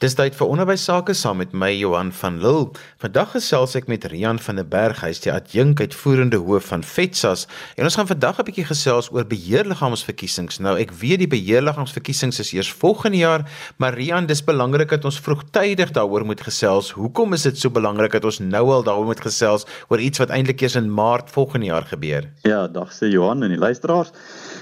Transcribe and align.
Dis 0.00 0.14
tyd 0.16 0.32
vir 0.32 0.48
onderwys 0.48 0.86
sake 0.88 1.12
saam 1.12 1.42
met 1.42 1.50
my 1.52 1.68
Johan 1.76 2.08
van 2.16 2.38
Lille. 2.40 2.70
Vandag 3.02 3.34
gesels 3.34 3.74
ek 3.76 3.84
met 3.92 4.06
Rian 4.08 4.38
van 4.40 4.56
der 4.56 4.64
Berg, 4.64 5.02
hy 5.04 5.10
is 5.12 5.18
die 5.20 5.28
adjunk 5.28 5.82
uitvoerende 5.84 6.38
hoof 6.40 6.70
van 6.70 6.80
FETSAS 6.80 7.42
en 7.76 7.84
ons 7.84 7.98
gaan 8.00 8.08
vandag 8.08 8.40
'n 8.40 8.46
bietjie 8.48 8.64
gesels 8.64 9.10
oor 9.12 9.28
beheerliggaamsverkiesings. 9.28 10.56
Nou 10.64 10.78
ek 10.80 10.94
weet 11.02 11.20
die 11.20 11.28
beheerliggaamsverkiesings 11.28 12.40
is 12.40 12.52
eers 12.56 12.72
volgende 12.72 13.18
jaar, 13.20 13.44
maar 13.76 13.92
Rian, 13.92 14.24
dis 14.24 14.40
belangrik 14.40 14.88
dat 14.88 15.04
ons 15.04 15.20
vroegtydig 15.20 15.92
daaroor 15.92 16.24
moet 16.24 16.40
gesels. 16.40 16.96
Hoekom 16.96 17.34
is 17.34 17.42
dit 17.42 17.58
so 17.58 17.68
belangrik 17.68 18.12
dat 18.12 18.24
ons 18.24 18.40
nou 18.40 18.72
al 18.72 18.82
daaroor 18.82 19.04
moet 19.04 19.20
gesels 19.20 19.66
oor 19.90 20.00
iets 20.00 20.18
wat 20.18 20.30
eintlik 20.30 20.62
eers 20.62 20.76
in 20.80 20.88
Maart 20.88 21.28
volgende 21.28 21.66
jaar 21.66 21.84
gebeur? 21.84 22.24
Ja, 22.48 22.66
dag 22.68 22.88
sê 22.88 23.12
Johan 23.12 23.42
en 23.42 23.50
die 23.50 23.60
luisteraars. 23.60 24.12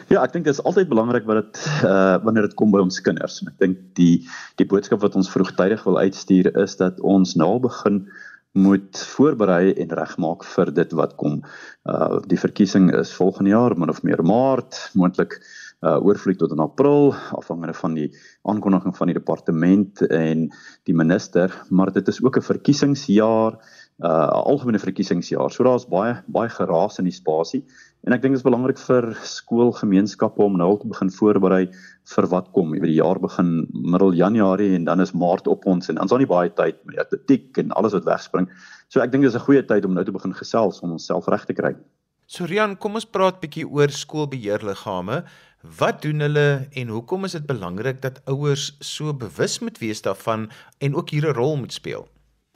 Ja, 0.09 0.23
ek 0.25 0.33
dink 0.33 0.47
dit 0.49 0.55
is 0.55 0.63
altyd 0.65 0.89
belangrik 0.89 1.27
wat 1.29 1.45
dit 1.45 1.65
uh 1.85 2.19
wanneer 2.25 2.49
dit 2.49 2.55
kom 2.57 2.71
by 2.73 2.81
ons 2.81 3.01
kinders. 3.01 3.43
Ek 3.47 3.59
dink 3.61 3.79
die 3.95 4.27
die 4.57 4.67
boodskap 4.67 5.01
wat 5.05 5.15
ons 5.15 5.28
vroegtydig 5.29 5.85
wil 5.85 5.99
uitstuur 5.99 6.57
is 6.63 6.77
dat 6.77 7.01
ons 7.01 7.35
nou 7.35 7.59
begin 7.61 8.07
moet 8.53 8.99
voorberei 9.15 9.73
en 9.73 9.95
regmaak 9.95 10.45
vir 10.45 10.73
dit 10.75 10.93
wat 10.99 11.15
kom. 11.21 11.41
Uh 11.85 12.19
die 12.27 12.41
verkiesing 12.41 12.91
is 12.97 13.15
volgende 13.15 13.51
jaar, 13.51 13.77
min 13.79 13.93
of 13.93 14.03
meer 14.03 14.23
Maart, 14.25 14.91
moontlik 14.95 15.39
uh 15.87 15.99
oorvloei 16.03 16.35
tot 16.37 16.51
in 16.51 16.63
April 16.65 17.13
afhangende 17.39 17.75
van 17.75 17.95
die 17.95 18.09
aankondiging 18.43 18.97
van 18.97 19.11
die 19.11 19.19
departement 19.19 20.03
en 20.09 20.49
die 20.89 20.95
minister, 20.95 21.55
maar 21.71 21.93
dit 21.93 22.09
is 22.09 22.23
ook 22.25 22.39
'n 22.39 22.49
verkiesingsjaar, 22.51 23.53
uh 24.03 24.09
'n 24.09 24.45
algemene 24.53 24.79
verkiesingsjaar. 24.79 25.51
So 25.51 25.65
daar's 25.65 25.87
baie 25.87 26.23
baie 26.27 26.49
geraas 26.49 26.99
in 26.99 27.05
die 27.05 27.19
spasie. 27.21 27.65
En 28.07 28.15
ek 28.15 28.23
dink 28.23 28.37
dit 28.37 28.41
is 28.41 28.47
belangrik 28.47 28.79
vir 28.79 29.11
skoolgemeenskappe 29.27 30.43
om 30.45 30.57
nou 30.61 30.71
te 30.79 30.89
begin 30.89 31.11
voorberei 31.11 31.65
vir 32.15 32.29
wat 32.33 32.51
kom. 32.55 32.71
Jy 32.75 32.81
weet 32.85 32.93
die 32.93 33.01
jaar 33.01 33.19
begin 33.21 33.51
middel 33.75 34.15
Januarie 34.17 34.71
en 34.77 34.87
dan 34.87 35.03
is 35.05 35.13
Maart 35.13 35.51
op 35.51 35.67
ons 35.67 35.91
en 35.91 35.99
dan 35.99 36.07
is 36.07 36.15
daar 36.15 36.23
nie 36.23 36.31
baie 36.31 36.53
tyd 36.55 36.79
met 36.87 36.95
die 36.95 37.03
atletiek 37.03 37.59
en 37.59 37.75
alles 37.81 37.97
wat 37.99 38.07
wegspring. 38.07 38.49
So 38.89 39.03
ek 39.03 39.13
dink 39.13 39.27
dis 39.27 39.35
'n 39.35 39.47
goeie 39.49 39.63
tyd 39.67 39.85
om 39.85 39.95
nou 39.95 40.05
te 40.05 40.15
begin 40.15 40.33
gesels 40.33 40.81
om 40.81 40.93
onsself 40.93 41.29
reg 41.29 41.45
te 41.45 41.55
kry. 41.55 41.75
So 42.27 42.45
Rian, 42.45 42.77
kom 42.77 42.95
ons 42.95 43.07
praat 43.07 43.41
bietjie 43.41 43.67
oor 43.67 43.89
skoolbeheerliggame. 43.89 45.25
Wat 45.79 46.03
doen 46.03 46.21
hulle 46.21 46.69
en 46.73 46.89
hoekom 46.89 47.25
is 47.25 47.33
dit 47.33 47.47
belangrik 47.47 48.01
dat 48.03 48.21
ouers 48.27 48.77
so 48.81 49.13
bewus 49.13 49.59
moet 49.59 49.79
wees 49.79 50.03
daarvan 50.03 50.51
en 50.79 50.95
ook 50.95 51.11
hier 51.11 51.27
'n 51.27 51.35
rol 51.35 51.57
moet 51.57 51.73
speel? 51.73 52.09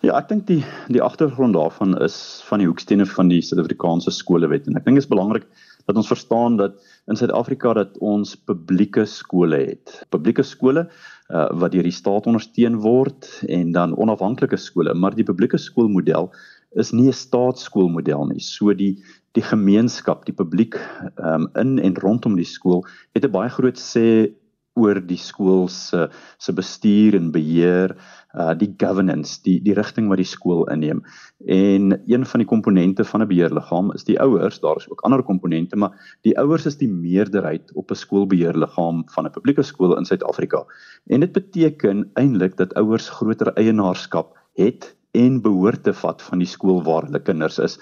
Ja, 0.03 0.17
ek 0.19 0.33
dink 0.33 0.49
die 0.49 0.63
die 0.91 1.03
agtergrond 1.03 1.55
daarvan 1.55 1.93
is 2.03 2.17
van 2.49 2.59
die 2.59 2.67
hoekstene 2.67 3.05
van 3.07 3.29
die 3.31 3.39
Suid-Afrikaanse 3.39 4.11
skolewet 4.11 4.67
en 4.67 4.75
ek 4.81 4.89
dink 4.89 4.99
dit 4.99 5.05
is 5.05 5.11
belangrik 5.13 5.45
dat 5.87 6.01
ons 6.01 6.11
verstaan 6.11 6.57
dat 6.59 6.81
in 7.07 7.19
Suid-Afrika 7.21 7.77
dat 7.79 7.95
ons 8.03 8.33
publieke 8.35 9.05
skole 9.07 9.61
het. 9.61 9.95
Publieke 10.11 10.43
skole 10.43 10.89
uh, 10.89 11.47
wat 11.55 11.77
deur 11.77 11.87
die 11.87 11.95
staat 11.95 12.27
ondersteun 12.27 12.81
word 12.83 13.31
en 13.47 13.71
dan 13.79 13.95
onafhanklike 13.95 14.59
skole, 14.59 14.91
maar 14.91 15.15
die 15.15 15.27
publieke 15.29 15.61
skoolmodel 15.63 16.33
is 16.83 16.91
nie 16.91 17.07
'n 17.07 17.15
staatsskoolmodel 17.23 18.27
nie. 18.35 18.43
So 18.43 18.75
die 18.75 18.97
die 19.39 19.47
gemeenskap, 19.47 20.27
die 20.27 20.35
publiek 20.35 20.83
um, 21.17 21.47
in 21.55 21.79
en 21.79 21.95
rondom 22.03 22.35
die 22.37 22.49
skool 22.59 22.83
het 23.15 23.23
'n 23.23 23.31
baie 23.31 23.55
groot 23.55 23.79
sê 23.79 24.35
oor 24.75 25.01
die 25.05 25.21
skool 25.21 25.67
se 25.69 26.09
se 26.39 26.53
bestuur 26.57 27.17
en 27.19 27.31
beheer 27.33 27.93
uh 28.33 28.55
die 28.57 28.71
governance 28.81 29.43
die 29.45 29.59
die 29.61 29.75
rigting 29.77 30.09
wat 30.09 30.21
die 30.23 30.29
skool 30.29 30.65
inneem. 30.73 31.03
En 31.47 31.93
een 32.07 32.25
van 32.27 32.41
die 32.41 32.49
komponente 32.49 33.05
van 33.05 33.23
'n 33.23 33.29
beheerliggaam 33.29 33.93
is 33.93 34.05
die 34.05 34.19
ouers 34.21 34.61
daar 34.61 34.77
is 34.77 34.89
ook 34.91 35.05
ander 35.05 35.23
komponente 35.23 35.77
maar 35.77 36.17
die 36.23 36.39
ouers 36.39 36.67
is 36.67 36.79
die 36.79 36.89
meerderheid 36.89 37.73
op 37.75 37.91
'n 37.91 38.03
skoolbeheerliggaam 38.05 39.05
van 39.09 39.27
'n 39.27 39.31
publieke 39.31 39.63
skool 39.63 39.97
in 39.99 40.05
Suid-Afrika. 40.05 40.65
En 41.07 41.21
dit 41.21 41.33
beteken 41.33 42.11
eintlik 42.15 42.57
dat 42.57 42.75
ouers 42.75 43.09
groter 43.09 43.53
eienaarskap 43.53 44.39
het 44.55 44.97
en 45.13 45.41
behoort 45.45 45.83
te 45.85 45.93
vat 45.93 46.23
van 46.25 46.41
die 46.41 46.49
skool 46.49 46.81
waar 46.87 47.07
hulle 47.09 47.21
kinders 47.21 47.59
is 47.61 47.77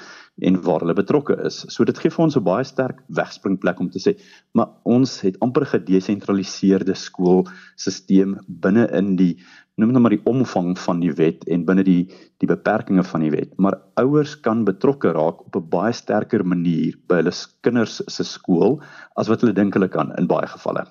en 0.46 0.56
waar 0.64 0.82
hulle 0.82 0.96
betrokke 0.98 1.36
is. 1.46 1.62
So 1.70 1.84
dit 1.84 1.98
gee 1.98 2.10
vir 2.10 2.24
ons 2.24 2.36
'n 2.36 2.44
baie 2.44 2.64
sterk 2.64 3.02
wegspringplek 3.08 3.80
om 3.80 3.90
te 3.90 4.00
sê, 4.02 4.16
maar 4.54 4.68
ons 4.84 5.20
het 5.20 5.38
amper 5.40 5.66
gedesentraliseerde 5.66 6.94
skoolstelsel 6.94 8.36
binne 8.48 8.88
in 8.92 9.16
die 9.16 9.36
noem 9.76 9.92
dit 9.92 10.02
maar 10.02 10.16
die 10.16 10.26
omvang 10.28 10.74
van 10.78 11.00
die 11.00 11.12
wet 11.16 11.46
en 11.48 11.64
binne 11.64 11.84
die 11.84 12.10
die 12.42 12.48
beperkings 12.48 13.08
van 13.08 13.20
die 13.20 13.30
wet. 13.30 13.56
Maar 13.58 13.78
ouers 13.96 14.34
kan 14.40 14.64
betrokke 14.64 15.12
raak 15.12 15.46
op 15.46 15.56
'n 15.56 15.68
baie 15.70 15.92
sterker 15.92 16.44
manier 16.44 16.94
by 17.08 17.22
hulle 17.22 17.32
kinders 17.62 18.02
se 18.06 18.24
skool 18.24 18.80
as 19.16 19.28
wat 19.28 19.40
hulle 19.40 19.54
dink 19.54 19.74
hulle 19.74 19.88
kan 19.88 20.12
in 20.18 20.26
baie 20.26 20.46
gevalle. 20.46 20.86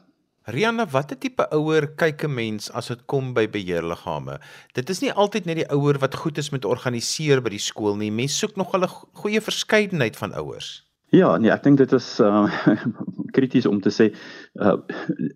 Rianna, 0.50 0.86
watter 0.90 1.18
tipe 1.22 1.46
ouer 1.54 1.86
kyk 1.94 2.24
'n 2.26 2.34
mens 2.34 2.72
as 2.72 2.88
dit 2.88 3.02
kom 3.06 3.34
by 3.34 3.46
beheerliggame? 3.48 4.40
Dit 4.74 4.90
is 4.90 5.02
nie 5.02 5.14
altyd 5.14 5.46
net 5.46 5.58
die 5.62 5.70
ouer 5.70 6.00
wat 6.00 6.16
goed 6.16 6.38
is 6.38 6.50
met 6.52 6.66
organiseer 6.66 7.42
by 7.42 7.50
die 7.50 7.62
skool 7.62 7.96
nie. 7.96 8.12
Mense 8.12 8.38
soek 8.38 8.56
nog 8.58 8.74
'n 8.74 8.88
goeie 9.14 9.42
verskeidenheid 9.42 10.18
van 10.18 10.34
ouers. 10.34 10.90
Ja, 11.10 11.38
nee, 11.38 11.50
ek 11.52 11.64
dink 11.64 11.78
dit 11.78 11.92
is 11.94 12.20
uh 12.20 12.46
krities 13.36 13.66
om 13.66 13.80
te 13.82 13.90
sê 13.90 14.14
uh 14.62 14.78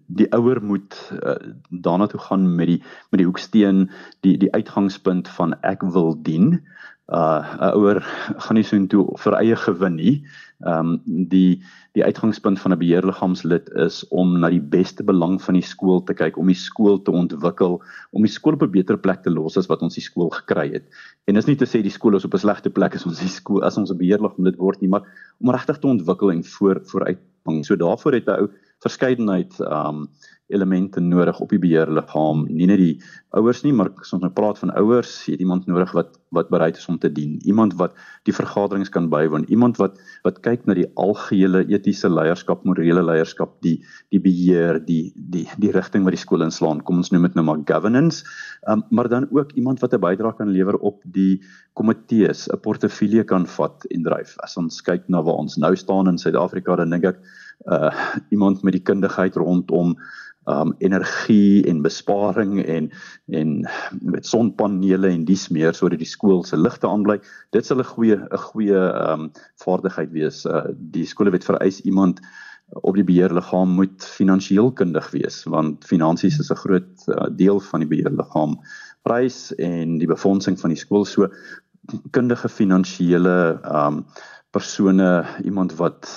die 0.07 0.29
ouer 0.33 0.61
moet 0.61 0.93
uh, 1.13 1.37
daarna 1.69 2.07
toe 2.07 2.19
gaan 2.19 2.55
met 2.55 2.67
die 2.67 2.81
met 3.11 3.19
die 3.21 3.25
hoeksteen, 3.25 3.89
die 4.21 4.37
die 4.37 4.51
uitgangspunt 4.53 5.27
van 5.27 5.53
ek 5.61 5.81
wil 5.81 6.13
dien. 6.21 6.61
Uh 7.09 7.41
'n 7.59 7.73
ouer 7.73 8.01
gaan 8.37 8.55
nie 8.55 8.63
so 8.63 8.75
intoe 8.75 9.05
vir 9.17 9.33
eie 9.41 9.55
gewin 9.55 9.95
nie. 9.95 10.25
Ehm 10.63 10.93
um, 10.93 11.27
die 11.29 11.61
die 11.93 12.03
uitgangspunt 12.03 12.59
van 12.59 12.71
'n 12.71 12.77
beheerliggaamslid 12.77 13.69
is 13.69 14.07
om 14.07 14.39
na 14.39 14.49
die 14.49 14.61
beste 14.61 15.03
belang 15.03 15.41
van 15.41 15.53
die 15.53 15.63
skool 15.63 16.03
te 16.03 16.13
kyk, 16.13 16.37
om 16.37 16.47
die 16.47 16.55
skool 16.55 17.01
te 17.01 17.11
ontwikkel, 17.11 17.81
om 18.11 18.21
die 18.21 18.31
skool 18.31 18.53
op 18.53 18.63
'n 18.63 18.71
beter 18.71 18.97
plek 18.97 19.23
te 19.23 19.29
los 19.29 19.57
as 19.57 19.67
wat 19.67 19.81
ons 19.81 19.95
die 19.95 20.03
skool 20.03 20.29
gekry 20.29 20.71
het. 20.73 20.85
En 21.27 21.35
dis 21.35 21.45
nie 21.45 21.55
te 21.55 21.65
sê 21.65 21.81
die 21.81 21.97
skool 21.97 22.15
is 22.15 22.25
op 22.25 22.33
'n 22.33 22.45
slegte 22.45 22.69
plek 22.69 22.95
as 22.95 23.05
ons 23.05 23.19
die 23.19 23.27
skool 23.29 23.63
as 23.63 23.77
ons 23.77 23.91
'n 23.91 23.97
beheerliggaam 23.97 24.45
lid 24.45 24.57
word 24.57 24.81
nie, 24.81 24.89
maar 24.89 25.03
om 25.39 25.51
regtig 25.51 25.79
te 25.79 25.87
ontwikkel 25.87 26.31
en 26.31 26.43
voor 26.43 26.81
vooruit. 26.85 27.19
So 27.61 27.75
daarvoor 27.75 28.13
het 28.13 28.27
'n 28.27 28.39
ou 28.39 28.49
verskeidenheid 28.79 29.59
ehm 29.59 29.95
um, 29.95 30.07
elemente 30.53 30.99
nodig 30.99 31.39
op 31.39 31.49
die 31.49 31.59
beheerliggaam. 31.59 32.43
Nie 32.51 32.67
net 32.69 32.77
die 32.77 33.01
ouers 33.33 33.63
nie, 33.63 33.71
maar 33.73 33.89
as 34.01 34.11
ons 34.13 34.21
nou 34.21 34.31
praat 34.35 34.59
van 34.61 34.73
ouers, 34.77 35.13
het 35.25 35.41
iemand 35.41 35.65
nodig 35.65 35.91
wat 35.97 36.19
wat 36.35 36.49
bereid 36.53 36.77
is 36.77 36.87
om 36.89 36.99
te 36.99 37.11
dien. 37.11 37.39
Iemand 37.45 37.73
wat 37.79 37.95
die 38.27 38.33
vergaderings 38.33 38.89
kan 38.93 39.09
bywoon, 39.09 39.47
iemand 39.49 39.77
wat 39.81 39.97
wat 40.23 40.41
kyk 40.45 40.52
na 40.65 40.75
die 40.77 40.85
algehele 40.95 41.63
etiese 41.73 42.09
leierskap, 42.09 42.63
morele 42.63 43.01
leierskap, 43.03 43.55
die 43.65 43.81
die 44.13 44.19
beheer, 44.21 44.79
die 44.79 45.11
die 45.15 45.47
die 45.57 45.71
rigting 45.73 46.05
wat 46.05 46.13
die 46.13 46.21
skool 46.21 46.45
inslaan. 46.45 46.83
Kom 46.85 47.01
ons 47.01 47.11
noem 47.11 47.27
dit 47.27 47.35
nou 47.35 47.43
maar 47.43 47.63
governance. 47.65 48.23
Um, 48.69 48.83
maar 48.91 49.09
dan 49.09 49.27
ook 49.31 49.51
iemand 49.57 49.81
wat 49.81 49.93
'n 49.93 49.99
bydrae 49.99 50.37
kan 50.37 50.49
lewer 50.49 50.77
op 50.77 51.01
die 51.03 51.41
komitees, 51.73 52.47
'n 52.47 52.59
portefeulje 52.59 53.23
kan 53.23 53.45
vat 53.45 53.85
en 53.89 54.03
dryf. 54.03 54.37
As 54.43 54.57
ons 54.57 54.81
kyk 54.81 55.09
na 55.09 55.21
waar 55.21 55.41
ons 55.41 55.57
nou 55.57 55.75
staan 55.75 56.07
in 56.07 56.17
Suid-Afrika, 56.17 56.75
dan 56.75 56.89
dink 56.89 57.03
ek 57.03 57.19
uh 57.65 57.91
iemand 58.29 58.63
met 58.63 58.73
die 58.73 58.83
kundigheid 58.83 59.35
rondom 59.35 59.95
um 60.45 60.73
energie 60.79 61.63
en 61.69 61.81
besparing 61.81 62.57
en 62.65 62.91
en 63.31 63.69
met 64.01 64.25
sonpanele 64.25 65.07
en 65.07 65.25
dies 65.25 65.47
meer 65.49 65.73
sodat 65.73 65.99
die 65.99 66.09
skool 66.09 66.43
se 66.43 66.57
ligte 66.57 66.87
aanbly. 66.87 67.19
Dit 67.51 67.65
sal 67.65 67.79
'n 67.79 67.91
goeie 67.95 68.17
'n 68.17 68.43
goeie 68.49 68.81
um 69.11 69.31
vaardigheid 69.63 70.11
wees. 70.11 70.45
Uh, 70.45 70.67
die 70.75 71.05
skoolwet 71.05 71.43
vereis 71.43 71.81
iemand 71.81 72.19
op 72.81 72.95
die 72.95 73.03
beheerliggaam 73.03 73.75
moet 73.77 74.03
finansiëel 74.03 74.71
kundig 74.71 75.11
wees 75.11 75.43
want 75.43 75.85
finansies 75.85 76.39
is 76.39 76.51
'n 76.51 76.61
groot 76.65 77.07
uh, 77.07 77.27
deel 77.29 77.59
van 77.59 77.79
die 77.79 77.89
beheerliggaam 77.89 78.59
prys 79.03 79.55
en 79.55 79.97
die 79.97 80.07
befondsing 80.07 80.59
van 80.59 80.69
die 80.69 80.79
skool 80.79 81.05
so 81.05 81.27
kundige 82.11 82.49
finansiële 82.49 83.59
um 83.63 84.05
persone 84.53 85.25
iemand 85.43 85.73
wat 85.79 86.07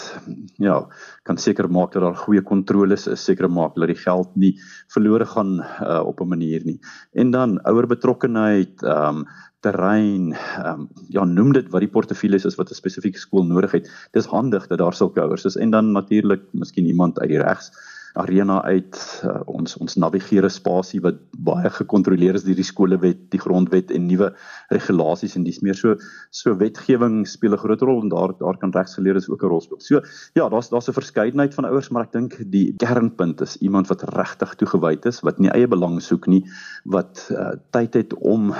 ja 0.60 0.76
kan 1.24 1.38
seker 1.40 1.68
maak 1.72 1.94
dat 1.94 2.04
daar 2.04 2.18
goeie 2.20 2.42
kontroles 2.44 3.06
is 3.08 3.24
seker 3.24 3.48
maak 3.48 3.74
dat 3.80 3.88
die 3.88 3.98
geld 4.02 4.36
nie 4.36 4.52
verlore 4.92 5.26
gaan 5.32 5.58
uh, 5.64 6.02
op 6.04 6.20
'n 6.20 6.28
manier 6.28 6.64
nie. 6.64 6.78
En 7.12 7.30
dan 7.30 7.58
ouer 7.64 7.86
betrokkenheid 7.86 8.82
ehm 8.82 9.24
um, 9.24 9.26
terrein 9.60 10.32
ehm 10.32 10.80
um, 10.80 10.88
ja 11.08 11.24
noem 11.24 11.52
dit 11.52 11.70
wat 11.72 11.80
die 11.80 11.94
portefeuilles 11.96 12.44
is 12.44 12.58
wat 12.60 12.70
'n 12.70 12.80
spesifieke 12.82 13.18
skool 13.18 13.44
nodig 13.44 13.72
het. 13.72 13.90
Dis 14.12 14.26
handig 14.26 14.66
dat 14.66 14.78
daar 14.78 14.94
sulke 14.94 15.20
ouers 15.20 15.44
is. 15.44 15.56
En 15.56 15.70
dan 15.70 15.92
natuurlik 15.92 16.42
miskien 16.52 16.86
iemand 16.86 17.20
uit 17.20 17.28
die 17.28 17.42
regs 17.42 17.72
arena 18.16 18.62
uit 18.64 18.98
uh, 19.24 19.40
ons 19.46 19.76
ons 19.82 19.96
navigeer 20.00 20.48
spasie 20.50 21.00
wat 21.04 21.18
baie 21.46 21.70
gekontroleer 21.78 22.38
is 22.38 22.46
deur 22.46 22.58
die 22.58 22.66
skolewet, 22.66 23.20
die 23.32 23.40
grondwet 23.42 23.92
en 23.94 24.06
nuwe 24.08 24.32
regulasies 24.72 25.36
en 25.36 25.44
dis 25.46 25.60
meer 25.64 25.78
so 25.78 25.96
so 26.30 26.56
wetgewing 26.58 27.24
speel 27.28 27.54
'n 27.54 27.62
groot 27.64 27.82
rol 27.82 28.02
en 28.02 28.12
daar 28.12 28.34
daar 28.40 28.58
kan 28.58 28.72
regsgeleerdes 28.72 29.28
ook 29.28 29.42
'n 29.42 29.52
rol 29.52 29.60
speel. 29.60 29.80
So 29.80 30.00
ja, 30.34 30.48
daar's 30.48 30.68
daar's 30.68 30.88
'n 30.88 30.98
verskeidenheid 31.00 31.54
van 31.54 31.64
ouers, 31.64 31.90
maar 31.90 32.04
ek 32.04 32.12
dink 32.12 32.36
die 32.50 32.74
kernpunt 32.76 33.40
is 33.40 33.56
iemand 33.56 33.88
wat 33.88 34.02
regtig 34.02 34.54
toegewyd 34.54 35.06
is, 35.06 35.20
wat 35.20 35.38
nie 35.38 35.50
eie 35.50 35.68
belang 35.68 36.02
soek 36.02 36.26
nie, 36.26 36.44
wat 36.84 37.28
uh, 37.30 37.56
tyd 37.70 37.94
het 37.94 38.14
om 38.14 38.54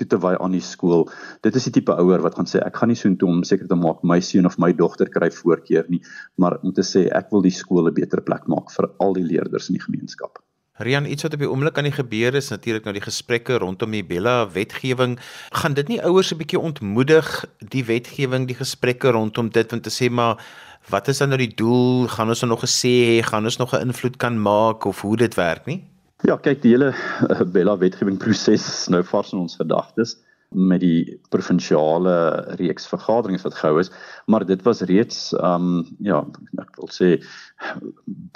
toe 0.00 0.06
te 0.06 0.18
wy 0.18 0.34
aan 0.42 0.54
die 0.56 0.62
skool. 0.64 1.06
Dit 1.46 1.56
is 1.58 1.68
die 1.68 1.74
tipe 1.78 1.94
ouer 1.94 2.22
wat 2.24 2.38
gaan 2.38 2.48
sê 2.50 2.62
ek 2.64 2.80
gaan 2.80 2.90
nie 2.90 2.98
so 2.98 3.08
intoe 3.08 3.28
om 3.30 3.44
seker 3.46 3.68
te 3.70 3.78
maak 3.78 4.02
my 4.02 4.20
seun 4.20 4.46
of 4.46 4.58
my 4.58 4.72
dogter 4.72 5.10
kry 5.10 5.30
voorkeur 5.30 5.86
nie, 5.88 6.02
maar 6.36 6.58
om 6.62 6.74
te 6.74 6.82
sê 6.86 7.06
ek 7.14 7.30
wil 7.34 7.42
die 7.42 7.54
skool 7.54 7.88
'n 7.88 7.94
beter 7.94 8.20
plek 8.20 8.48
maak 8.48 8.70
vir 8.74 8.90
al 8.98 9.14
die 9.14 9.26
leerders 9.26 9.70
in 9.70 9.78
die 9.78 9.86
gemeenskap. 9.86 10.42
Rian, 10.82 11.06
iets 11.06 11.22
wat 11.22 11.34
op 11.34 11.38
die 11.38 11.46
oomblik 11.46 11.76
aan 11.78 11.86
die 11.86 11.94
gebeur 11.94 12.34
is, 12.34 12.50
natuurlik 12.50 12.82
nou 12.82 12.92
die 12.96 13.04
gesprekke 13.04 13.60
rondom 13.62 13.92
die 13.94 14.02
Bella 14.02 14.48
wetgewing, 14.50 15.20
gaan 15.52 15.74
dit 15.74 15.88
nie 15.88 16.00
ouers 16.02 16.32
'n 16.32 16.38
bietjie 16.38 16.58
ontmoedig 16.58 17.44
die 17.70 17.84
wetgewing, 17.84 18.48
die 18.48 18.58
gesprekke 18.58 19.12
rondom 19.14 19.50
dit 19.50 19.70
want 19.70 19.84
te 19.84 19.90
sê 19.90 20.10
maar 20.10 20.42
wat 20.90 21.08
is 21.08 21.18
dan 21.18 21.28
nou 21.28 21.38
die 21.38 21.54
doel? 21.54 22.08
Gaan 22.08 22.28
ons 22.28 22.42
nog 22.42 22.60
gesê, 22.60 23.22
gaan 23.22 23.44
ons 23.44 23.58
nog 23.58 23.72
'n 23.72 23.86
invloed 23.86 24.16
kan 24.16 24.42
maak 24.42 24.84
of 24.84 25.00
hoe 25.00 25.16
dit 25.16 25.34
werk 25.34 25.66
nie? 25.66 25.93
Ja, 26.24 26.38
kyk, 26.40 26.62
die 26.62 26.70
hele 26.72 26.94
uh, 27.28 27.42
Bella 27.52 27.74
wetgewing 27.76 28.16
proses 28.16 28.86
nou 28.88 29.02
vars 29.04 29.34
in 29.34 29.42
ons 29.42 29.58
gedagtes 29.60 30.14
met 30.54 30.80
die 30.80 31.18
provinsiale 31.34 32.14
reeks 32.60 32.86
vergaderings 32.88 33.42
wat 33.44 33.56
gehou 33.58 33.80
is, 33.82 33.90
maar 34.30 34.46
dit 34.46 34.62
was 34.64 34.80
reeds 34.88 35.18
um 35.36 35.82
ja, 36.04 36.22
ek 36.62 36.78
wil 36.78 36.88
sê 36.94 37.10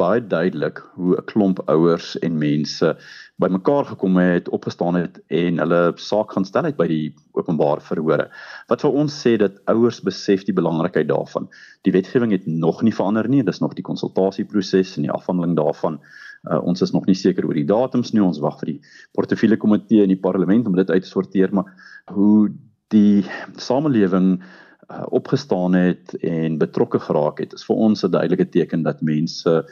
baie 0.00 0.20
duidelik 0.20 0.82
hoe 0.99 1.17
'n 1.17 1.26
klomp 1.31 1.62
ouers 1.70 2.17
en 2.19 2.37
mense 2.43 2.93
bymekaar 3.40 3.87
gekom 3.94 4.20
het, 4.20 4.49
opgestaan 4.52 4.99
het 4.99 5.20
en 5.31 5.62
hulle 5.62 5.82
saak 5.96 6.32
gaan 6.35 6.44
stel 6.44 6.69
uit 6.69 6.76
by 6.76 6.88
die 6.90 7.14
openbare 7.38 7.81
verhore. 7.81 8.29
Wat 8.69 8.82
vir 8.82 9.00
ons 9.00 9.14
sê 9.14 9.38
dat 9.38 9.62
ouers 9.70 10.00
besef 10.02 10.44
die 10.44 10.56
belangrikheid 10.61 11.08
daarvan. 11.08 11.49
Die 11.87 11.94
wetgewing 11.94 12.32
het 12.35 12.46
nog 12.46 12.82
nie 12.82 12.93
verander 12.93 13.29
nie, 13.29 13.44
dis 13.44 13.61
nog 13.61 13.79
die 13.79 13.87
konsultasieproses 13.87 14.96
en 14.96 15.06
die 15.06 15.14
afhandeling 15.14 15.56
daarvan. 15.56 16.02
Uh, 16.46 16.61
ons 16.62 16.82
is 16.82 16.93
nog 16.94 17.06
nie 17.06 17.17
seker 17.19 17.46
oor 17.46 17.58
die 17.58 17.67
datums 17.67 18.12
nie. 18.12 18.23
Ons 18.23 18.38
wag 18.38 18.61
vir 18.61 18.75
die 18.75 18.81
portefeulje 19.17 19.58
komitee 19.58 20.06
in 20.06 20.14
die 20.14 20.23
parlement 20.23 20.67
om 20.67 20.76
dit 20.79 20.90
uit 20.90 21.02
te 21.02 21.11
sorteer, 21.11 21.52
maar 21.52 21.70
hoe 22.14 22.49
die 22.94 23.25
samelewing 23.56 24.38
uh, 24.38 25.05
opgestaan 25.11 25.75
het 25.75 26.14
en 26.23 26.58
betrokke 26.58 27.00
geraak 27.02 27.43
het, 27.43 27.52
is 27.52 27.67
vir 27.69 27.76
ons 27.76 28.05
'n 28.05 28.11
duidelike 28.11 28.49
teken 28.55 28.82
dat 28.82 29.02
mense 29.02 29.64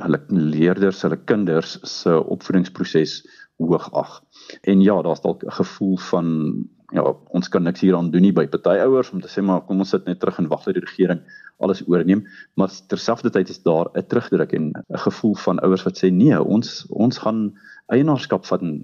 hulle 0.00 0.20
leerders, 0.28 1.02
hulle 1.02 1.18
kinders 1.24 1.78
se 1.82 2.12
opvoedingsproses 2.34 3.20
hoog 3.60 3.90
ag. 3.92 4.20
En 4.62 4.80
ja, 4.80 5.02
daar's 5.02 5.20
dalk 5.20 5.44
'n 5.44 5.50
gevoel 5.50 5.96
van 5.96 6.26
ja, 6.92 7.04
ons 7.30 7.48
kan 7.48 7.62
niks 7.62 7.80
hieraan 7.80 8.10
doen 8.10 8.22
nie 8.22 8.32
by 8.32 8.46
party 8.46 8.78
ouers 8.84 9.12
om 9.12 9.20
te 9.20 9.28
sê 9.28 9.42
maar 9.42 9.62
kom 9.66 9.78
ons 9.78 9.90
sit 9.94 10.06
net 10.06 10.20
terug 10.20 10.38
en 10.38 10.48
wag 10.48 10.64
dat 10.64 10.74
die 10.74 10.84
regering 10.84 11.22
alles 11.60 11.82
oorneem, 11.86 12.24
maar 12.56 12.72
terselfdertyd 12.88 13.50
is 13.52 13.62
daar 13.62 13.90
'n 13.94 14.06
terugdruk 14.08 14.52
en 14.52 14.72
'n 14.72 14.98
gevoel 15.06 15.34
van 15.34 15.60
ouers 15.60 15.84
wat 15.84 15.98
sê 15.98 16.10
nee, 16.10 16.42
ons 16.42 16.86
ons 16.88 17.18
gaan 17.18 17.52
eienaarskap 17.90 18.46
van 18.46 18.82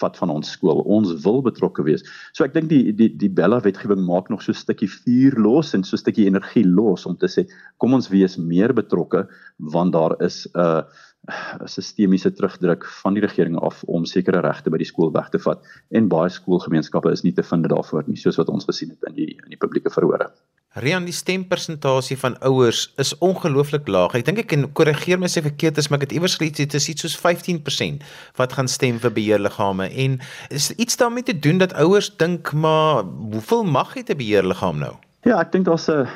vat 0.00 0.16
van 0.16 0.30
ons 0.30 0.50
skool. 0.50 0.80
Ons 0.80 1.22
wil 1.24 1.42
betrokke 1.42 1.82
wees. 1.82 2.04
So 2.32 2.44
ek 2.44 2.54
dink 2.54 2.68
die 2.68 2.92
die 2.94 3.10
die 3.16 3.30
Bella 3.30 3.60
wetgewing 3.60 4.04
maak 4.06 4.30
nog 4.30 4.42
so 4.42 4.52
'n 4.52 4.54
stukkie 4.54 4.88
vuur 4.88 5.38
los 5.38 5.74
en 5.74 5.84
so 5.84 5.96
'n 5.96 5.98
stukkie 5.98 6.26
energie 6.26 6.64
los 6.64 7.06
om 7.06 7.16
te 7.16 7.26
sê 7.26 7.46
kom 7.78 7.94
ons 7.94 8.08
wees 8.08 8.36
meer 8.36 8.72
betrokke 8.72 9.28
want 9.58 9.92
daar 9.92 10.14
is 10.22 10.46
'n 10.54 10.58
uh, 10.60 10.82
sistemiese 11.76 12.32
terugdruk 12.32 12.84
van 13.02 13.16
die 13.16 13.24
regering 13.24 13.58
af 13.58 13.82
om 13.84 14.04
sekere 14.04 14.42
regte 14.44 14.70
by 14.70 14.80
die 14.82 14.88
skool 14.88 15.12
weg 15.14 15.30
te 15.32 15.40
vat 15.42 15.64
en 15.90 16.10
baie 16.12 16.30
skoolgemeenskappe 16.32 17.12
is 17.12 17.24
nie 17.26 17.34
te 17.36 17.44
vind 17.46 17.68
daarvoor 17.70 18.06
nie 18.06 18.20
soos 18.20 18.38
wat 18.40 18.52
ons 18.52 18.68
gesien 18.68 18.94
het 18.94 19.10
in 19.10 19.18
die 19.18 19.32
in 19.36 19.50
die 19.54 19.60
publieke 19.60 19.92
verhore. 19.92 20.30
Rian 20.76 21.06
die 21.08 21.14
stempersentasie 21.16 22.18
van 22.20 22.34
ouers 22.44 22.82
is 23.00 23.14
ongelooflik 23.24 23.86
laag. 23.88 24.12
Ek 24.18 24.26
dink 24.26 24.42
ek 24.42 24.50
kan 24.52 24.66
korrigeer 24.76 25.16
my 25.16 25.30
as 25.30 25.38
ek 25.40 25.48
verkeerd 25.48 25.80
is, 25.80 25.88
maar 25.88 26.02
ek 26.02 26.10
het 26.10 26.18
iewers 26.18 26.36
gelees 26.36 26.58
dit 26.58 26.76
is 26.76 26.90
iets 26.92 27.06
soos 27.06 27.16
15% 27.22 28.04
wat 28.36 28.58
gaan 28.58 28.68
stem 28.68 29.00
vir 29.00 29.14
beheerliggame 29.16 29.88
en 30.04 30.20
is 30.52 30.70
iets 30.76 31.00
daarmee 31.00 31.24
te 31.24 31.38
doen 31.38 31.62
dat 31.64 31.72
ouers 31.80 32.12
dink 32.20 32.52
maar 32.52 33.04
hoeveel 33.08 33.64
mag 33.64 33.96
het 33.96 34.12
'n 34.12 34.20
beheerliggaam 34.20 34.78
nou? 34.78 34.94
Ja, 35.26 35.40
ek 35.42 35.50
dink 35.50 35.64
daar's 35.66 35.88
'n 35.90 36.06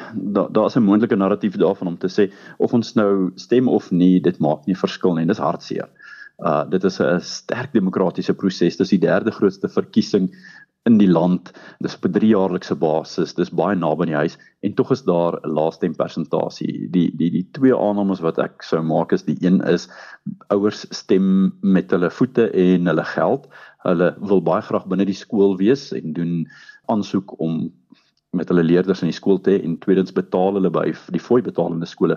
daar's 0.55 0.77
'n 0.77 0.87
moontlike 0.87 1.17
narratief 1.17 1.57
daarvan 1.59 1.89
om 1.89 1.99
te 1.99 2.07
sê 2.07 2.31
of 2.59 2.73
ons 2.73 2.95
nou 2.95 3.33
stem 3.35 3.69
of 3.69 3.91
nie, 3.91 4.21
dit 4.21 4.39
maak 4.39 4.67
nie 4.67 4.77
verskil 4.77 5.15
nie. 5.15 5.27
Dis 5.27 5.43
hartseer. 5.43 5.89
Uh 6.39 6.65
dit 6.71 6.85
is 6.85 7.01
'n 7.01 7.21
sterk 7.21 7.73
demokratiese 7.73 8.35
proses. 8.35 8.77
Dis 8.77 8.95
die 8.95 9.01
derde 9.01 9.33
grootste 9.33 9.69
verkiesing 9.69 10.31
in 10.87 10.99
die 10.99 11.09
land. 11.09 11.53
Dis 11.81 11.97
op 11.97 12.05
'n 12.07 12.13
3-jaarlikse 12.13 12.77
basis. 12.79 13.35
Dis 13.35 13.51
baie 13.51 13.75
naby 13.77 14.07
die 14.07 14.15
huis 14.15 14.39
en 14.63 14.75
tog 14.75 14.93
is 14.93 15.03
daar 15.03 15.41
'n 15.43 15.51
laaste 15.59 15.91
persentasie. 15.91 16.89
Die 16.91 17.11
die 17.17 17.31
die 17.31 17.49
twee 17.51 17.75
aannames 17.75 18.21
wat 18.21 18.39
ek 18.39 18.63
sou 18.63 18.83
maak 18.83 19.13
is 19.13 19.25
die 19.25 19.39
een 19.41 19.61
is 19.61 19.89
ouers 20.51 20.87
stem 20.91 21.53
met 21.63 21.91
hulle 21.91 22.11
voete 22.11 22.51
en 22.53 22.87
hulle 22.87 23.05
geld. 23.05 23.49
Hulle 23.83 24.15
wil 24.21 24.41
baie 24.41 24.63
graag 24.63 24.87
binne 24.87 25.05
die 25.05 25.15
skool 25.19 25.57
wees 25.57 25.93
en 25.93 26.13
doen 26.13 26.47
aansoek 26.87 27.41
om 27.41 27.73
met 28.37 28.49
hulle 28.49 28.63
leerders 28.63 29.03
in 29.03 29.11
die 29.11 29.17
skool 29.17 29.41
te 29.43 29.57
hê 29.57 29.65
en 29.67 29.79
tweedens 29.83 30.15
betaal 30.15 30.55
hulle 30.59 30.71
by 30.71 30.87
die 31.15 31.23
fooi 31.23 31.41
betalende 31.43 31.89
skole 31.91 32.17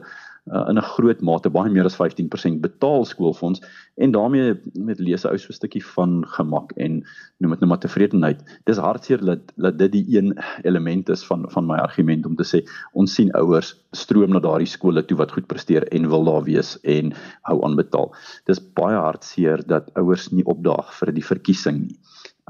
uh, 0.51 0.65
in 0.69 0.77
'n 0.77 0.85
groot 0.93 1.21
mate 1.21 1.49
baie 1.49 1.71
meer 1.73 1.87
as 1.89 1.97
15% 1.97 2.61
betaal 2.61 3.05
skoolfonds 3.09 3.63
en 3.97 4.13
daarmee 4.13 4.53
met 4.89 4.99
lese 4.99 5.29
ou 5.29 5.37
so 5.37 5.49
'n 5.49 5.57
stukkie 5.57 5.83
van 5.95 6.21
gemak 6.35 6.71
en 6.77 7.01
noem 7.39 7.55
dit 7.55 7.59
nou 7.61 7.69
maar 7.69 7.81
tevredenheid. 7.85 8.43
Dis 8.65 8.77
hartseer 8.77 9.25
dat 9.25 9.53
dat 9.57 9.77
dit 9.77 9.91
die 9.91 10.05
een 10.17 10.37
element 10.63 11.09
is 11.09 11.25
van 11.25 11.49
van 11.49 11.65
my 11.65 11.77
argument 11.77 12.25
om 12.25 12.35
te 12.35 12.45
sê 12.45 12.61
ons 12.93 13.13
sien 13.13 13.31
ouers 13.31 13.73
stroom 13.91 14.33
na 14.33 14.39
daardie 14.39 14.69
skole 14.69 15.05
toe 15.05 15.17
wat 15.17 15.31
goed 15.31 15.47
presteer 15.47 15.87
en 15.91 16.09
wil 16.09 16.23
daar 16.25 16.43
wees 16.43 16.77
en 16.83 17.13
hou 17.41 17.63
aan 17.65 17.75
betaal. 17.75 18.13
Dis 18.45 18.61
baie 18.73 18.95
hartseer 18.95 19.65
dat 19.67 19.89
ouers 19.95 20.29
nie 20.31 20.45
opdaag 20.45 20.93
vir 20.93 21.11
die 21.11 21.25
verkiesing 21.25 21.87
nie 21.87 21.97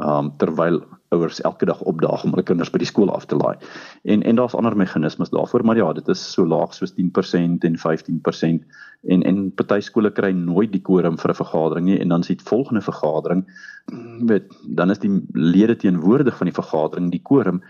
um 0.01 0.31
terwyl 0.37 0.81
ouers 1.13 1.41
elke 1.41 1.65
dag 1.65 1.81
opdaag 1.85 2.23
om 2.25 2.33
hulle 2.33 2.45
kinders 2.45 2.71
by 2.73 2.79
die 2.81 2.89
skool 2.89 3.11
af 3.13 3.27
te 3.29 3.37
laai. 3.37 3.57
En 4.09 4.23
en 4.25 4.39
daar's 4.39 4.55
ander 4.57 4.75
meganismes 4.77 5.29
daarvoor, 5.29 5.65
maar 5.65 5.77
ja, 5.77 5.91
dit 5.93 6.07
is 6.09 6.23
so 6.33 6.45
laag 6.45 6.73
soos 6.73 6.95
10% 6.97 7.67
en 7.67 7.77
15% 7.77 8.65
en 9.13 9.23
en 9.23 9.51
party 9.51 9.79
skole 9.85 10.11
kry 10.11 10.31
nooit 10.31 10.71
die 10.71 10.81
quorum 10.81 11.17
vir 11.17 11.31
'n 11.31 11.41
vergadering 11.43 11.85
nie 11.85 11.99
en 11.99 12.09
dan 12.09 12.23
sien 12.23 12.39
volgende 12.39 12.81
vergadering 12.81 13.45
weet 14.27 14.53
dan 14.67 14.91
is 14.91 14.99
die 14.99 15.21
lede 15.33 15.75
teenwoordig 15.75 16.37
van 16.37 16.47
die 16.47 16.61
vergadering 16.61 17.11
die 17.11 17.21
quorum. 17.23 17.61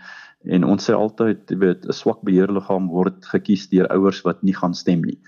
En 0.44 0.64
ons 0.64 0.90
sê 0.90 0.94
altyd 0.94 1.50
weet 1.58 1.86
'n 1.86 1.92
swak 1.92 2.22
beheerliggaam 2.22 2.88
word 2.88 3.24
gekies 3.26 3.68
deur 3.68 3.88
ouers 3.88 4.22
wat 4.22 4.42
nie 4.42 4.54
gaan 4.54 4.74
stem 4.74 5.00
nie 5.00 5.18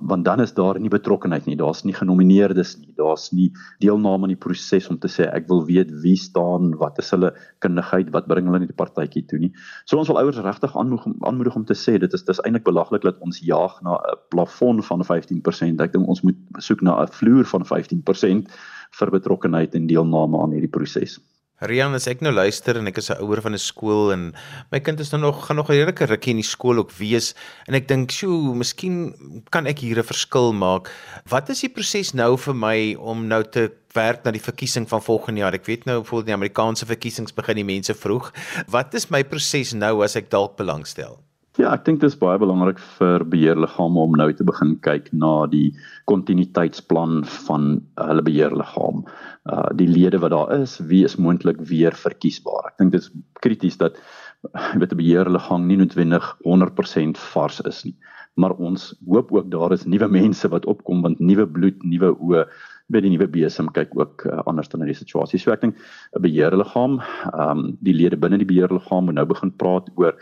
want 0.00 0.24
dan 0.24 0.40
is 0.40 0.52
daar 0.52 0.76
nie 0.80 0.90
betrokkenheid 0.92 1.46
nie, 1.46 1.56
daar's 1.56 1.82
nie 1.84 1.94
genomineerdes 1.96 2.74
nie, 2.78 2.92
daar's 2.98 3.30
nie 3.32 3.48
deelname 3.80 4.26
aan 4.26 4.34
die 4.34 4.40
proses 4.40 4.88
om 4.92 4.98
te 5.00 5.08
sê 5.08 5.24
ek 5.32 5.48
wil 5.48 5.64
weet 5.64 5.92
wie 6.02 6.16
staan, 6.20 6.74
wat 6.80 6.98
is 7.00 7.08
hulle 7.14 7.32
kundigheid, 7.64 8.10
wat 8.12 8.28
bring 8.28 8.44
hulle 8.48 8.60
in 8.60 8.68
die 8.68 8.76
partytjie 8.76 9.24
toe 9.30 9.40
nie. 9.40 9.52
So 9.88 9.96
ons 9.96 10.10
wil 10.12 10.20
ouers 10.20 10.42
regtig 10.44 10.76
aanmoedig 10.76 11.08
aanmoedig 11.24 11.56
om 11.56 11.64
te 11.64 11.78
sê 11.78 11.96
dit 12.02 12.12
is 12.12 12.26
dis 12.28 12.42
eintlik 12.44 12.66
belaglik 12.68 13.06
dat 13.08 13.22
ons 13.24 13.40
jaag 13.40 13.80
na 13.82 13.96
'n 13.96 14.20
plafon 14.34 14.82
van 14.82 15.04
15%. 15.04 15.80
Ek 15.80 15.92
dink 15.92 16.08
ons 16.08 16.22
moet 16.22 16.36
soek 16.58 16.82
na 16.82 17.00
'n 17.02 17.08
vloer 17.08 17.44
van 17.44 17.64
15% 17.64 18.52
vir 19.00 19.10
betrokkenheid 19.10 19.74
en 19.74 19.86
deelname 19.86 20.42
aan 20.42 20.52
hierdie 20.52 20.76
proses. 20.76 21.18
Rian, 21.64 21.94
as 21.96 22.04
ek 22.04 22.20
nou 22.20 22.34
luister 22.36 22.76
en 22.76 22.90
ek 22.90 22.98
is 23.00 23.08
'n 23.08 23.16
ouer 23.24 23.40
van 23.40 23.54
'n 23.54 23.58
skool 23.58 24.12
en 24.12 24.34
my 24.70 24.78
kind 24.78 25.00
is 25.00 25.10
nou 25.12 25.22
nog 25.22 25.46
gaan 25.46 25.56
nog 25.56 25.70
'n 25.70 25.72
redelike 25.72 26.04
rukkie 26.04 26.32
in 26.32 26.42
die 26.42 26.44
skool 26.44 26.76
ook 26.76 26.92
wees 26.92 27.34
en 27.66 27.74
ek 27.74 27.88
dink, 27.88 28.10
"Sjoe, 28.10 28.54
miskien 28.54 29.42
kan 29.50 29.66
ek 29.66 29.78
hier 29.78 29.98
'n 29.98 30.04
verskil 30.04 30.52
maak." 30.52 30.92
Wat 31.24 31.48
is 31.48 31.60
die 31.60 31.70
proses 31.70 32.12
nou 32.12 32.36
vir 32.36 32.54
my 32.54 32.94
om 32.98 33.26
nou 33.26 33.42
te 33.42 33.72
werk 33.94 34.24
na 34.24 34.32
die 34.32 34.40
verkiesing 34.40 34.86
van 34.86 35.00
volgende 35.00 35.40
jaar? 35.40 35.54
Ek 35.54 35.64
weet 35.64 35.86
nou 35.86 36.04
voor 36.04 36.24
die 36.24 36.34
Amerikaanse 36.34 36.84
verkiesings 36.84 37.32
begin 37.32 37.56
die 37.56 37.64
mense 37.64 37.94
vroeg. 37.94 38.32
Wat 38.68 38.94
is 38.94 39.10
my 39.10 39.24
proses 39.24 39.72
nou 39.72 40.04
as 40.04 40.16
ek 40.16 40.28
dalk 40.30 40.56
belangstel? 40.56 41.25
Ja, 41.56 41.70
ek 41.72 41.86
dink 41.86 42.02
dit 42.02 42.10
is 42.10 42.18
baie 42.20 42.36
belangrik 42.36 42.80
vir 42.98 43.22
beheerliggame 43.32 44.02
om 44.02 44.16
nou 44.20 44.26
te 44.36 44.44
begin 44.44 44.74
kyk 44.84 45.06
na 45.16 45.46
die 45.48 45.70
kontinuïteitsplan 46.10 47.22
van 47.46 47.78
hulle 47.96 48.24
beheerliggaam. 48.26 49.00
Uh 49.48 49.70
die 49.80 49.88
lede 49.88 50.20
wat 50.20 50.34
daar 50.34 50.52
is, 50.58 50.76
wie 50.90 51.00
is 51.08 51.16
moontlik 51.16 51.62
weer 51.70 51.96
verkiesbaar. 51.96 52.68
Ek 52.68 52.82
dink 52.82 52.92
dit 52.92 53.06
is 53.06 53.08
krities 53.40 53.80
dat 53.80 53.96
weet 54.76 54.92
'n 54.92 55.00
beheerliggaam 55.00 55.64
nie 55.66 55.80
noodwendig 55.80 56.28
100% 56.44 57.16
vars 57.32 57.60
is 57.64 57.84
nie, 57.88 57.96
maar 58.36 58.52
ons 58.60 58.92
hoop 59.08 59.32
ook 59.32 59.50
daar 59.50 59.72
is 59.72 59.86
nuwe 59.86 60.08
mense 60.08 60.48
wat 60.52 60.66
opkom 60.66 61.00
want 61.02 61.20
nuwe 61.20 61.46
bloed, 61.46 61.82
nuwe 61.82 62.12
oë 62.20 62.44
by 62.92 63.00
die 63.02 63.10
nuwe 63.10 63.26
besem 63.30 63.68
kyk 63.74 63.94
ook 63.98 64.24
uh, 64.28 64.42
anders 64.46 64.68
dan 64.70 64.84
in 64.84 64.90
die 64.92 64.98
situasie. 64.98 65.40
So 65.42 65.52
ek 65.54 65.64
dink 65.64 65.78
'n 66.14 66.22
beheerliggaam, 66.22 67.00
ehm 67.32 67.50
um, 67.50 67.78
die 67.82 67.96
lede 67.96 68.16
binne 68.16 68.38
die 68.38 68.48
beheerliggaam 68.48 69.08
moet 69.08 69.18
nou 69.18 69.26
begin 69.26 69.50
praat 69.50 69.90
oor 69.96 70.14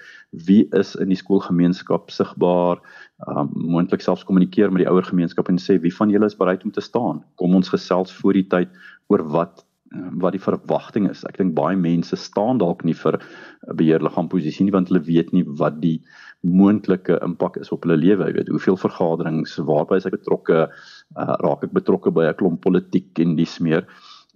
wie 0.47 0.65
is 0.73 0.95
in 0.97 1.13
die 1.13 1.21
skoolgemeenskap 1.21 2.11
sigbaar, 2.11 2.81
ehm 3.29 3.39
um, 3.45 3.53
moontlik 3.77 4.01
selfs 4.01 4.25
kommunikeer 4.25 4.73
met 4.73 4.85
die 4.85 4.91
ouer 4.91 5.05
gemeenskap 5.05 5.49
en 5.49 5.61
sê 5.61 5.81
wie 5.81 5.95
van 5.95 6.11
julle 6.11 6.27
is 6.27 6.41
bereid 6.41 6.65
om 6.65 6.73
te 6.73 6.81
staan. 6.81 7.23
Kom 7.37 7.55
ons 7.55 7.69
gesels 7.69 8.13
voor 8.13 8.33
die 8.33 8.49
tyd 8.49 8.69
oor 9.09 9.23
wat 9.37 9.65
wat 9.95 10.35
die 10.35 10.43
verwagting 10.43 11.09
is. 11.11 11.23
Ek 11.29 11.39
dink 11.39 11.55
baie 11.55 11.77
mense 11.79 12.17
staan 12.19 12.59
dalk 12.59 12.85
nie 12.85 12.97
vir 12.99 13.19
'n 13.19 13.77
beheerliggaam 13.77 14.29
posisie 14.29 14.65
nie 14.65 14.73
want 14.73 14.89
hulle 14.89 15.05
weet 15.05 15.33
nie 15.33 15.45
wat 15.45 15.81
die 15.81 16.03
moontlike 16.43 17.19
impak 17.23 17.57
is 17.57 17.73
op 17.73 17.85
hulle 17.85 17.97
lewe. 17.97 18.27
Jy 18.27 18.35
weet, 18.37 18.49
hoeveel 18.49 18.77
vergaderings 18.77 19.57
waarby 19.57 19.97
is 19.97 20.07
ek 20.07 20.19
betrokke? 20.19 20.69
Uh, 21.15 21.37
raak 21.45 21.65
ek 21.65 21.73
betrokke 21.73 22.11
by 22.11 22.27
'n 22.27 22.35
klomp 22.35 22.61
politiek 22.61 23.19
en 23.23 23.37
dis 23.37 23.61
meer. 23.61 23.87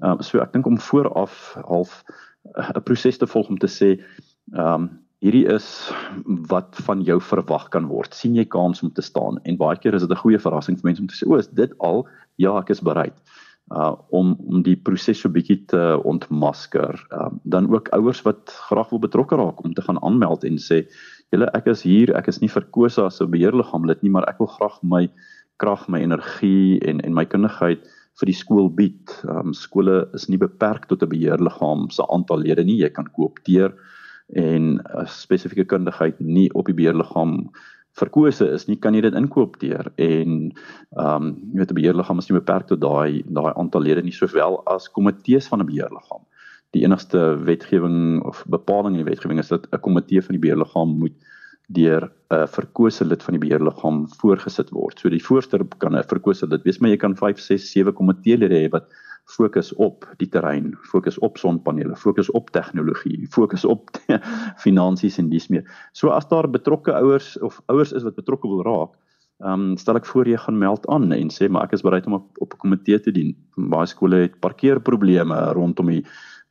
Ehm 0.03 0.19
um, 0.19 0.23
so 0.23 0.39
ek 0.41 0.53
dink 0.53 0.67
om 0.67 0.79
vooraf 0.79 1.57
half 1.67 2.05
uh, 2.57 2.71
'n 2.77 2.83
proses 2.83 3.19
te 3.19 3.27
volg 3.27 3.49
om 3.49 3.59
te 3.59 3.67
sê 3.67 3.99
ehm 4.55 4.75
um, 4.75 4.91
hierdie 5.19 5.47
is 5.51 5.91
wat 6.47 6.77
van 6.87 7.03
jou 7.03 7.19
verwag 7.21 7.69
kan 7.75 7.89
word. 7.91 8.15
sien 8.15 8.37
jy 8.37 8.45
kans 8.45 8.83
om 8.83 8.93
te 8.95 9.03
staan? 9.03 9.41
En 9.43 9.57
baie 9.57 9.77
keer 9.77 9.95
is 9.95 10.03
dit 10.07 10.11
'n 10.11 10.23
goeie 10.23 10.39
verrassing 10.39 10.79
vir 10.79 10.89
mense 10.89 11.03
om 11.03 11.09
te 11.09 11.19
sê, 11.19 11.27
"O, 11.27 11.37
is 11.37 11.49
dit 11.49 11.73
al? 11.79 12.07
Ja, 12.37 12.59
ek 12.59 12.71
is 12.71 12.81
bereid." 12.81 13.15
uh 13.71 13.93
om 14.09 14.33
om 14.49 14.63
die 14.65 14.77
proses 14.77 15.21
so 15.21 15.29
bietjie 15.29 15.59
te 15.69 16.01
ontmasker. 16.09 16.97
Uh 17.13 17.31
dan 17.45 17.69
ook 17.75 17.89
ouers 17.93 18.23
wat 18.25 18.53
graag 18.69 18.91
wil 18.91 19.03
betrokke 19.03 19.37
raak 19.37 19.65
om 19.65 19.75
te 19.75 19.83
gaan 19.83 20.01
aanmeld 20.03 20.45
en 20.45 20.57
sê 20.57 20.87
julle 21.33 21.51
ek 21.53 21.67
is 21.69 21.83
hier, 21.85 22.15
ek 22.17 22.29
is 22.33 22.41
nie 22.41 22.49
verkose 22.49 23.03
as 23.05 23.21
'n 23.21 23.31
beheerliggaam 23.31 23.85
lid 23.85 24.03
nie, 24.03 24.11
maar 24.11 24.29
ek 24.29 24.39
wil 24.39 24.49
graag 24.49 24.79
my 24.83 25.09
krag, 25.59 25.89
my 25.89 26.01
energie 26.01 26.81
en 26.81 27.01
en 27.01 27.15
my 27.15 27.25
kundigheid 27.25 27.85
vir 28.19 28.31
die 28.31 28.37
skool 28.37 28.69
bied. 28.75 29.15
Um 29.31 29.55
skole 29.55 30.03
is 30.15 30.29
nie 30.29 30.41
beperk 30.41 30.89
tot 30.89 31.03
'n 31.03 31.13
beheerliggaam 31.15 31.91
se 31.91 32.03
aantal 32.03 32.43
lede 32.47 32.65
nie. 32.65 32.83
Jy 32.83 32.91
kan 32.91 33.11
koopteer 33.17 33.75
en 34.35 34.81
'n 34.81 35.07
spesifieke 35.07 35.65
kundigheid 35.65 36.21
nie 36.21 36.51
op 36.55 36.67
die 36.67 36.75
beheerliggaam 36.75 37.51
verkose 37.99 38.47
is 38.55 38.67
nie, 38.69 38.77
kan 38.77 38.95
jy 38.95 39.01
dit 39.01 39.15
inkoop 39.15 39.59
deur 39.63 39.91
en 39.97 40.53
ehm 40.97 41.23
um, 41.23 41.31
jy 41.53 41.59
weet 41.61 41.71
'n 41.73 41.81
beheerliggaam 41.81 42.19
is 42.19 42.31
nie 42.31 42.39
beperk 42.39 42.67
tot 42.67 42.81
daai 42.81 43.23
daai 43.27 43.53
aantal 43.55 43.83
lede 43.83 44.03
nie 44.03 44.13
sowel 44.15 44.63
as 44.67 44.89
komitees 44.89 45.49
van 45.49 45.61
'n 45.61 45.67
beheerliggaam. 45.67 46.23
Die 46.77 46.85
enigste 46.85 47.39
wetgewing 47.45 48.23
of 48.25 48.45
bepaling 48.47 48.97
in 48.97 49.05
die 49.05 49.11
wetgewing 49.11 49.39
is 49.39 49.49
dat 49.49 49.67
'n 49.73 49.81
komitee 49.81 50.23
van 50.23 50.35
die 50.37 50.45
beheerliggaam 50.45 50.99
moet 50.99 51.17
deur 51.69 52.09
'n 52.33 52.47
verkose 52.49 53.05
lid 53.05 53.23
van 53.23 53.37
die 53.37 53.43
beheerliggaam 53.45 54.07
voorgesit 54.21 54.71
word. 54.71 54.99
So 54.99 55.09
die 55.09 55.23
voorsteur 55.23 55.65
kan 55.79 55.97
'n 55.97 56.03
verkose 56.03 56.47
lid 56.47 56.65
wees, 56.65 56.81
maar 56.81 56.91
jy 56.91 56.97
kan 56.97 57.17
5, 57.17 57.39
6, 57.39 57.73
7 57.73 57.93
komiteelede 57.93 58.55
hê 58.55 58.71
wat 58.71 58.89
fokus 59.29 59.73
op 59.77 60.07
die 60.17 60.29
terrein, 60.29 60.73
fokus 60.89 61.19
op 61.19 61.37
sonpanele, 61.39 61.97
fokus 61.97 62.31
op 62.31 62.51
tegnologie, 62.51 63.27
fokus 63.31 63.65
op 63.65 63.91
finansies 64.65 65.19
en 65.19 65.29
dis 65.29 65.49
meer. 65.49 65.65
So 65.93 66.09
as 66.09 66.29
daar 66.29 66.49
betrokke 66.49 66.95
ouers 66.97 67.37
of 67.45 67.61
ouers 67.67 67.93
is 67.93 68.03
wat 68.03 68.17
betrokke 68.17 68.49
wil 68.49 68.65
raak, 68.65 68.97
ehm 69.45 69.53
um, 69.71 69.77
stel 69.77 69.97
ek 69.97 70.07
voor 70.07 70.27
jy 70.27 70.37
gaan 70.37 70.59
meld 70.59 70.87
aan 70.89 71.13
en 71.13 71.29
sê 71.31 71.47
maar 71.49 71.69
ek 71.69 71.77
is 71.77 71.85
bereid 71.87 72.07
om 72.07 72.15
op, 72.15 72.27
op 72.43 72.55
'n 72.55 72.59
komitee 72.59 72.99
te 72.99 73.13
dien. 73.13 73.37
Baie 73.57 73.87
skole 73.87 74.17
het 74.17 74.41
parkeerprobleme 74.41 75.53
rondom 75.53 75.87
die 75.87 76.05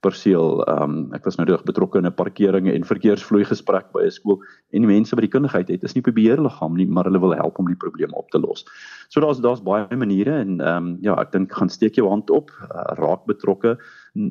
perseel. 0.05 0.61
Ehm 0.67 0.83
um, 0.83 1.13
ek 1.17 1.25
was 1.25 1.37
nou 1.39 1.45
reg 1.49 1.63
betrokke 1.65 1.97
in 1.97 2.05
'n 2.05 2.13
parkeringe 2.13 2.73
en 2.73 2.85
verkeersvloei 2.85 3.43
gesprek 3.45 3.91
by 3.93 4.05
'n 4.05 4.11
skool 4.11 4.39
en 4.71 4.81
die 4.85 4.93
mense 4.93 5.15
wat 5.15 5.25
die 5.25 5.33
kundigheid 5.35 5.69
het, 5.69 5.83
is 5.83 5.95
nie 5.95 6.01
beheerliggaam 6.01 6.77
nie, 6.77 6.85
maar 6.85 7.05
hulle 7.05 7.19
wil 7.19 7.35
help 7.35 7.59
om 7.59 7.67
die 7.67 7.75
probleem 7.75 8.13
op 8.13 8.29
te 8.29 8.39
los. 8.39 8.65
So 9.09 9.21
daar's 9.21 9.41
daar's 9.41 9.63
baie 9.63 9.95
maniere 9.95 10.39
en 10.39 10.61
ehm 10.61 10.77
um, 10.77 10.97
ja, 11.01 11.15
ek 11.15 11.31
dink 11.31 11.51
gaan 11.51 11.69
steek 11.69 11.95
jou 11.95 12.09
hand 12.09 12.29
op, 12.29 12.51
uh, 12.51 12.93
raak 12.97 13.25
betrokke. 13.25 13.77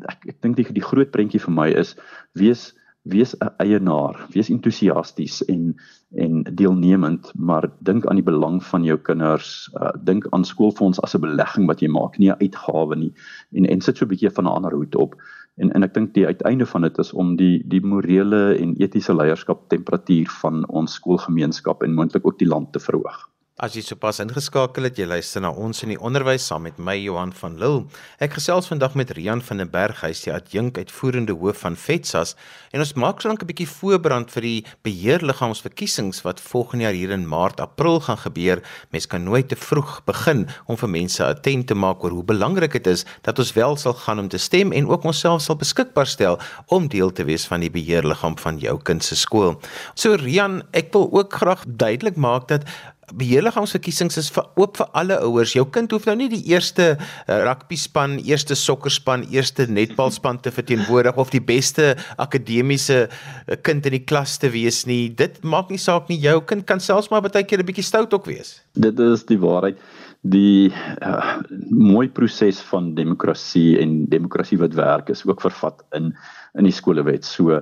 Ek 0.08 0.26
ek 0.28 0.40
dink 0.42 0.56
die 0.56 0.72
die 0.72 0.88
groot 0.90 1.10
prentjie 1.10 1.40
vir 1.40 1.52
my 1.52 1.68
is 1.70 1.96
wees 2.34 2.74
wees 3.06 3.34
'n 3.38 3.50
eienaar, 3.62 4.26
wees 4.34 4.50
entoesiasties 4.50 5.44
en 5.44 5.74
en 6.16 6.42
deelnemend, 6.42 7.32
maar 7.34 7.70
dink 7.78 8.06
aan 8.06 8.16
die 8.16 8.24
belang 8.24 8.62
van 8.64 8.84
jou 8.84 8.96
kinders, 8.98 9.68
uh, 9.74 9.90
dink 10.04 10.26
aan 10.30 10.44
skoolfonds 10.44 11.00
as 11.00 11.14
'n 11.14 11.20
belegging 11.20 11.66
wat 11.66 11.80
jy 11.80 11.88
maak, 11.88 12.18
nie 12.18 12.30
'n 12.30 12.40
uitgawe 12.40 12.96
nie. 12.96 13.12
En 13.52 13.66
en 13.66 13.80
sit 13.80 13.96
so 13.96 14.04
'n 14.04 14.08
bietjie 14.08 14.30
van 14.30 14.44
'n 14.44 14.54
ander 14.56 14.72
hoed 14.72 14.94
op 14.96 15.14
en 15.56 15.72
en 15.72 15.86
ek 15.86 15.94
dink 15.94 16.12
die 16.14 16.26
uiteinde 16.26 16.66
van 16.66 16.84
dit 16.86 16.98
is 16.98 17.12
om 17.12 17.36
die 17.36 17.62
die 17.74 17.80
morele 17.80 18.42
en 18.56 18.74
etiese 18.82 19.16
leierskap 19.16 19.68
temperatuur 19.72 20.32
van 20.42 20.64
ons 20.68 20.98
skoolgemeenskap 21.00 21.82
en 21.82 21.96
moontlik 21.96 22.26
ook 22.26 22.38
die 22.38 22.48
land 22.48 22.72
te 22.72 22.82
verhoog. 22.82 23.24
As 23.56 23.72
jy 23.72 23.80
sopas 23.80 24.18
ingeskakel 24.20 24.84
het, 24.84 24.98
jy 25.00 25.06
luister 25.08 25.40
na 25.40 25.48
ons 25.48 25.78
in 25.80 25.94
die 25.94 25.96
onderwys 26.04 26.44
saam 26.44 26.66
met 26.66 26.76
my 26.76 26.92
Johan 26.98 27.30
van 27.32 27.54
Lille. 27.56 27.86
Ek 28.20 28.34
gesels 28.36 28.66
vandag 28.68 28.92
met 29.00 29.14
Rian 29.16 29.40
van 29.40 29.62
den 29.62 29.70
Berg, 29.72 30.02
hy 30.04 30.10
is 30.12 30.20
die 30.26 30.32
adjunk 30.34 30.76
uitvoerende 30.76 31.32
hoof 31.32 31.62
van 31.64 31.78
FETSAS 31.80 32.34
en 32.76 32.84
ons 32.84 32.92
maak 33.00 33.22
so 33.24 33.32
'n 33.32 33.40
bietjie 33.40 33.64
voorbrand 33.64 34.28
vir 34.28 34.42
die 34.42 34.64
beheerliggaamsverkiesings 34.84 36.20
wat 36.28 36.38
volgende 36.38 36.84
jaar 36.84 36.92
hier 36.92 37.10
in 37.10 37.24
Maart, 37.26 37.60
April 37.60 38.00
gaan 38.00 38.18
gebeur. 38.18 38.60
Mens 38.92 39.06
kan 39.06 39.24
nooit 39.24 39.48
te 39.48 39.56
vroeg 39.56 40.04
begin 40.04 40.48
om 40.66 40.76
vir 40.76 40.88
mense 40.88 41.24
attent 41.24 41.66
te 41.66 41.74
maak 41.74 42.04
oor 42.04 42.12
hoe 42.12 42.24
belangrik 42.24 42.72
dit 42.72 42.86
is 42.86 43.06
dat 43.22 43.38
ons 43.38 43.54
wel 43.54 43.76
sal 43.76 43.94
gaan 43.94 44.18
om 44.18 44.28
te 44.28 44.38
stem 44.38 44.72
en 44.72 44.86
ook 44.86 45.04
onsself 45.04 45.40
sal 45.40 45.56
beskikbaar 45.56 46.06
stel 46.06 46.38
om 46.66 46.88
deel 46.88 47.10
te 47.10 47.24
wees 47.24 47.46
van 47.46 47.60
die 47.60 47.70
beheerliggaam 47.70 48.36
van 48.36 48.58
jou 48.58 48.76
kind 48.82 49.02
se 49.02 49.16
skool. 49.16 49.58
So 49.94 50.14
Rian, 50.14 50.62
ek 50.72 50.92
wil 50.92 51.08
ook 51.10 51.32
graag 51.32 51.64
duidelik 51.66 52.16
maak 52.16 52.48
dat 52.48 52.68
beheerliggaamsverkiesings 53.14 54.18
is 54.18 54.30
vir 54.34 54.46
oop 54.58 54.80
vir 54.80 54.88
alle 54.98 55.18
ouers. 55.22 55.54
Jou 55.54 55.66
kind 55.72 55.92
hoef 55.94 56.06
nou 56.08 56.16
nie 56.18 56.28
die 56.32 56.42
eerste 56.50 56.94
uh, 56.96 57.36
rugby 57.46 57.78
span, 57.78 58.16
eerste 58.26 58.56
sokkerspan, 58.58 59.26
eerste 59.34 59.68
netbalspan 59.70 60.40
te 60.42 60.52
verteenwoordig 60.54 61.18
of 61.20 61.30
die 61.34 61.42
beste 61.42 61.94
akademiese 62.22 63.06
uh, 63.06 63.58
kind 63.66 63.86
in 63.86 63.98
die 63.98 64.04
klas 64.04 64.38
te 64.42 64.50
wees 64.54 64.84
nie. 64.90 65.06
Dit 65.14 65.42
maak 65.44 65.70
nie 65.70 65.80
saak 65.82 66.10
nie. 66.10 66.18
Jou 66.22 66.40
kind 66.48 66.66
kan 66.66 66.82
selfs 66.82 67.10
maar 67.12 67.22
baie 67.26 67.44
keer 67.44 67.62
'n 67.62 67.68
bietjie 67.68 67.86
stout 67.86 68.14
ook 68.14 68.26
wees. 68.26 68.60
Dit 68.74 68.98
is 68.98 69.24
die 69.24 69.38
waarheid. 69.38 69.78
Die 70.26 70.72
uh, 71.06 71.38
mooi 71.70 72.08
proses 72.08 72.58
van 72.72 72.94
demokrasie 72.94 73.78
en 73.78 74.06
demokrasie 74.10 74.58
wat 74.58 74.74
werk 74.74 75.10
is 75.10 75.22
ook 75.26 75.40
vervat 75.40 75.84
in 75.94 76.16
in 76.56 76.64
die 76.64 76.72
skolewet. 76.72 77.24
So 77.24 77.60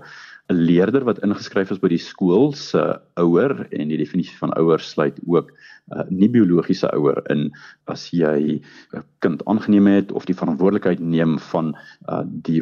'n 0.53 0.55
leerder 0.55 1.05
wat 1.05 1.23
ingeskryf 1.25 1.71
is 1.73 1.81
by 1.81 1.89
die 1.89 2.01
skool 2.01 2.53
se 2.53 2.81
ouer 3.17 3.55
en 3.73 3.89
die 3.89 3.97
definisie 3.97 4.37
van 4.37 4.53
ouer 4.61 4.81
sluit 4.81 5.17
ook 5.25 5.49
uh, 5.95 6.05
nie 6.11 6.29
biologiese 6.29 6.91
ouer 6.93 7.23
in 7.33 7.47
as 7.89 8.11
jy 8.13 8.61
'n 8.93 9.05
kind 9.25 9.45
aangeneem 9.49 9.87
het 9.89 10.13
of 10.13 10.29
die 10.29 10.37
verantwoordelikheid 10.37 11.01
neem 11.01 11.39
van 11.39 11.73
uh, 12.09 12.23
die 12.27 12.61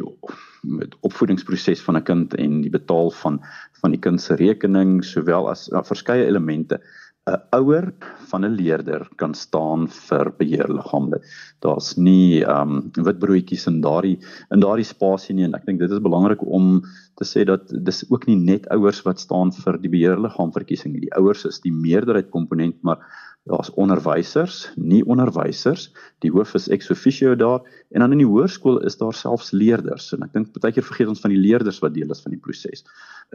met 0.63 0.95
opvoedingsproses 1.01 1.83
van 1.83 1.97
'n 1.97 2.03
kind 2.03 2.35
en 2.39 2.61
die 2.61 2.71
betaal 2.71 3.11
van 3.11 3.41
van 3.81 3.91
die 3.91 3.99
kind 3.99 4.21
se 4.21 4.35
rekening 4.35 5.03
sowel 5.03 5.49
as 5.49 5.67
uh, 5.71 5.83
verskeie 5.83 6.25
elemente 6.25 6.79
'n 7.31 7.39
ouer 7.55 7.85
van 8.29 8.43
'n 8.45 8.55
leerder 8.59 9.07
kan 9.15 9.33
staan 9.33 9.87
vir 9.87 10.31
beheerliggame. 10.39 11.19
Daar's 11.63 11.95
nie 11.97 12.43
ehm 12.43 12.73
um, 12.75 13.05
wit 13.07 13.19
broodjies 13.19 13.67
in 13.71 13.79
daardie 13.85 14.17
in 14.51 14.59
daardie 14.65 14.89
spasie 14.89 15.35
nie 15.35 15.45
en 15.47 15.55
ek 15.55 15.65
dink 15.65 15.79
dit 15.79 15.91
is 15.91 16.03
belangrik 16.03 16.43
om 16.59 16.81
te 17.15 17.27
sê 17.29 17.45
dat 17.47 17.71
dis 17.87 18.03
ook 18.09 18.27
nie 18.27 18.35
net 18.35 18.67
ouers 18.75 18.99
wat 19.07 19.23
staan 19.23 19.53
vir 19.55 19.79
die 19.79 19.93
beheerliggaamverkiesing 19.95 20.93
nie. 20.93 21.05
Die 21.07 21.15
ouers 21.15 21.45
is 21.45 21.61
die 21.63 21.71
meerderheid 21.71 22.29
komponent, 22.29 22.81
maar 22.83 22.99
daar's 23.49 23.71
onderwysers, 23.75 24.69
nie 24.79 25.01
onderwysers. 25.03 25.89
Die 26.23 26.31
hoof 26.31 26.53
is 26.55 26.69
ex 26.71 26.89
officio 26.93 27.35
daar 27.35 27.59
en 27.91 27.99
dan 28.05 28.15
in 28.15 28.21
die 28.23 28.29
hoërskool 28.29 28.79
is 28.87 28.95
daar 29.01 29.15
selfs 29.17 29.51
leerders 29.51 30.13
en 30.15 30.23
ek 30.23 30.31
dink 30.35 30.53
baie 30.63 30.71
keer 30.75 30.87
vergeet 30.87 31.11
ons 31.11 31.23
van 31.23 31.33
die 31.33 31.41
leerders 31.41 31.81
wat 31.83 31.95
deel 31.97 32.11
is 32.15 32.23
van 32.23 32.35
die 32.35 32.39
proses 32.39 32.85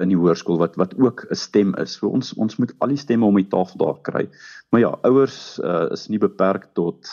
in 0.01 0.13
die 0.13 0.19
hoërskool 0.19 0.59
wat 0.63 0.79
wat 0.81 0.95
ook 0.97 1.27
'n 1.29 1.37
stem 1.37 1.75
is. 1.83 1.99
So 1.99 2.09
ons 2.09 2.33
ons 2.35 2.57
moet 2.57 2.73
al 2.79 2.95
die 2.95 3.01
stemme 3.01 3.27
om 3.27 3.37
die 3.37 3.49
tafel 3.49 3.79
daar 3.85 4.01
kry. 4.03 4.29
Maar 4.71 4.81
ja, 4.81 4.93
ouers 5.03 5.61
uh, 5.65 5.89
is 5.93 6.09
nie 6.09 6.19
beperk 6.19 6.69
tot 6.75 7.09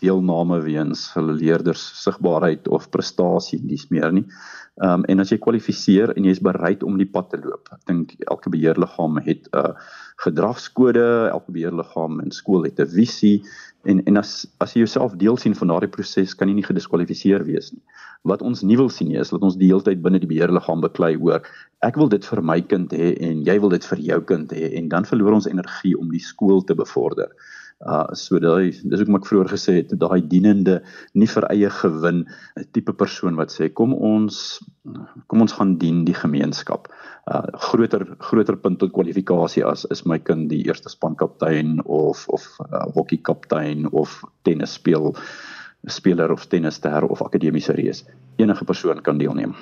deelname 0.00 0.60
weens 0.62 1.12
hulle 1.14 1.32
leerders 1.32 2.02
sigbaarheid 2.02 2.68
of 2.68 2.90
prestasie 2.90 3.60
dis 3.60 3.88
meer 3.90 4.12
nie. 4.12 4.26
Ehm 4.78 5.00
um, 5.00 5.04
en 5.10 5.20
as 5.20 5.32
jy 5.32 5.40
kwalifiseer 5.42 6.12
en 6.14 6.26
jy 6.26 6.30
is 6.36 6.42
bereid 6.44 6.84
om 6.86 6.98
die 7.00 7.08
pad 7.10 7.32
te 7.32 7.38
loop. 7.42 7.66
Ek 7.74 7.80
dink 7.90 8.12
elke 8.30 8.50
beheerliggaam 8.54 9.18
het 9.26 9.48
'n 9.50 9.58
uh, 9.58 9.72
gedragskode, 10.22 11.30
elke 11.32 11.50
beheerliggaam 11.56 12.20
in 12.22 12.30
skool 12.30 12.62
het 12.62 12.78
'n 12.78 12.86
visie 12.86 13.42
en 13.90 14.04
en 14.06 14.16
as 14.16 14.46
as 14.60 14.74
jy 14.74 14.84
jouself 14.86 15.16
deel 15.18 15.36
sien 15.36 15.54
van 15.54 15.68
daardie 15.68 15.90
proses, 15.90 16.34
kan 16.34 16.48
jy 16.48 16.54
nie 16.54 16.68
gediskwalifiseer 16.70 17.44
wees 17.44 17.72
nie. 17.72 17.82
Wat 18.22 18.42
ons 18.42 18.62
nie 18.62 18.76
wil 18.76 18.88
sien 18.88 19.08
nie 19.08 19.18
is 19.18 19.30
dat 19.30 19.42
ons 19.42 19.56
die 19.56 19.66
hele 19.66 19.82
tyd 19.82 20.02
binne 20.02 20.20
die 20.20 20.30
beheerliggaam 20.30 20.80
beklei 20.80 21.16
oor 21.16 21.42
ek 21.82 21.96
wil 21.96 22.08
dit 22.08 22.24
vir 22.24 22.42
my 22.42 22.60
kind 22.60 22.92
hê 22.92 23.14
en 23.20 23.42
jy 23.46 23.58
wil 23.58 23.70
dit 23.70 23.84
vir 23.84 23.98
jou 23.98 24.20
kind 24.20 24.52
hê 24.52 24.74
en 24.78 24.88
dan 24.88 25.04
verloor 25.04 25.32
ons 25.32 25.46
energie 25.46 25.98
om 25.98 26.10
die 26.10 26.22
skool 26.22 26.62
te 26.62 26.74
bevorder. 26.74 27.34
Uh 27.78 28.10
so 28.18 28.40
daai 28.42 28.72
dis 28.74 29.02
wat 29.06 29.20
ek 29.20 29.26
vroeër 29.28 29.50
gesê 29.52 29.72
het, 29.76 29.92
daai 30.02 30.18
dienende 30.26 30.80
nie 31.14 31.28
vir 31.30 31.44
eie 31.46 31.70
gewin 31.70 32.24
'n 32.58 32.64
tipe 32.74 32.92
persoon 32.92 33.38
wat 33.38 33.54
sê 33.54 33.68
kom 33.70 33.94
ons 33.94 34.58
kom 35.28 35.40
ons 35.46 35.52
gaan 35.52 35.76
dien 35.78 36.04
die 36.04 36.16
gemeenskap. 36.22 36.90
Uh 37.30 37.46
groter 37.68 38.02
groter 38.18 38.56
punt 38.56 38.80
tot 38.82 38.92
kwalifikasie 38.92 39.62
as 39.62 39.86
is 39.94 40.02
my 40.06 40.18
kind 40.18 40.50
die 40.50 40.64
eerste 40.66 40.90
spankaptein 40.90 41.78
of 41.86 42.26
of 42.28 42.42
uh, 42.66 42.86
hokkiekaptein 42.98 43.86
of 43.92 44.24
tennis 44.42 44.74
speel 44.74 45.14
speler 45.86 46.32
of 46.32 46.46
tennisster 46.46 47.04
of 47.04 47.22
akademiese 47.22 47.72
reus. 47.78 48.04
Enige 48.38 48.64
persoon 48.64 49.02
kan 49.02 49.18
deelneem. 49.18 49.54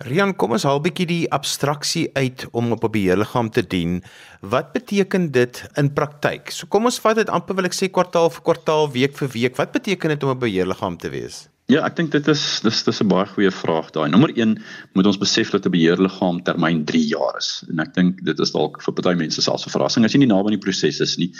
Rian, 0.00 0.30
kom 0.32 0.54
ons 0.56 0.64
haal 0.64 0.78
bietjie 0.80 1.04
die 1.04 1.24
abstraksie 1.36 2.06
uit 2.16 2.46
om 2.56 2.72
op 2.72 2.84
'n 2.84 2.92
beheerliggaam 2.92 3.50
te 3.50 3.60
dien. 3.60 4.02
Wat 4.40 4.72
beteken 4.72 5.30
dit 5.30 5.64
in 5.76 5.92
praktyk? 5.92 6.50
So 6.50 6.66
kom 6.66 6.84
ons 6.84 6.98
vat 6.98 7.16
dit 7.16 7.28
amper 7.28 7.54
wil 7.54 7.66
ek 7.66 7.76
sê 7.76 7.90
kwartaal 7.90 8.30
vir 8.30 8.42
kwartaal, 8.42 8.90
week 8.92 9.16
vir 9.16 9.28
week. 9.28 9.56
Wat 9.56 9.72
beteken 9.72 10.08
dit 10.08 10.22
om 10.22 10.30
'n 10.30 10.38
beheerliggaam 10.38 10.96
te 10.96 11.10
wees? 11.10 11.48
Ja, 11.70 11.84
ek 11.86 12.00
dink 12.00 12.08
dit 12.10 12.26
is 12.32 12.40
dis 12.64 12.80
dis 12.82 12.98
'n 13.02 13.06
baie 13.06 13.26
goeie 13.30 13.50
vraag 13.54 13.92
daai. 13.94 14.08
Nommer 14.10 14.32
1 14.34 14.56
moet 14.98 15.06
ons 15.06 15.18
besef 15.20 15.52
dat 15.54 15.66
'n 15.66 15.70
beheerliggaam 15.70 16.42
termyn 16.42 16.84
3 16.84 17.06
jaar 17.06 17.36
is. 17.38 17.62
En 17.70 17.78
ek 17.78 17.94
dink 17.94 18.24
dit 18.24 18.40
is 18.40 18.50
dalk 18.50 18.82
vir 18.82 18.94
party 18.94 19.14
mense 19.14 19.40
selfs 19.42 19.66
'n 19.66 19.70
verrassing 19.70 20.04
as 20.04 20.12
jy 20.12 20.18
nie 20.18 20.32
naby 20.32 20.50
aan 20.50 20.58
die 20.58 20.66
proses 20.66 21.00
is 21.00 21.16
nie. 21.16 21.30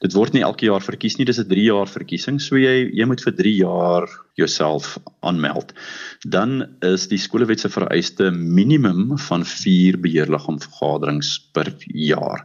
Dit 0.00 0.12
word 0.12 0.32
nie 0.32 0.42
elke 0.42 0.66
jaar 0.66 0.82
verkies 0.82 1.18
nie, 1.18 1.24
dis 1.24 1.38
'n 1.38 1.46
3 1.46 1.70
jaar 1.70 1.86
verkiesing. 1.86 2.40
So 2.40 2.56
jy 2.56 2.90
jy 2.92 3.06
moet 3.06 3.22
vir 3.22 3.32
3 3.32 3.56
jaar 3.62 4.08
jouself 4.36 4.98
aanmeld. 5.20 5.72
Dan 6.28 6.66
is 6.80 7.06
die 7.08 7.18
skolewet 7.18 7.60
se 7.60 7.68
vereiste 7.68 8.30
minimum 8.30 9.18
van 9.18 9.44
4 9.44 10.00
beheerliggaam 10.00 10.58
vergaderings 10.60 11.38
per 11.52 11.72
jaar. 11.86 12.44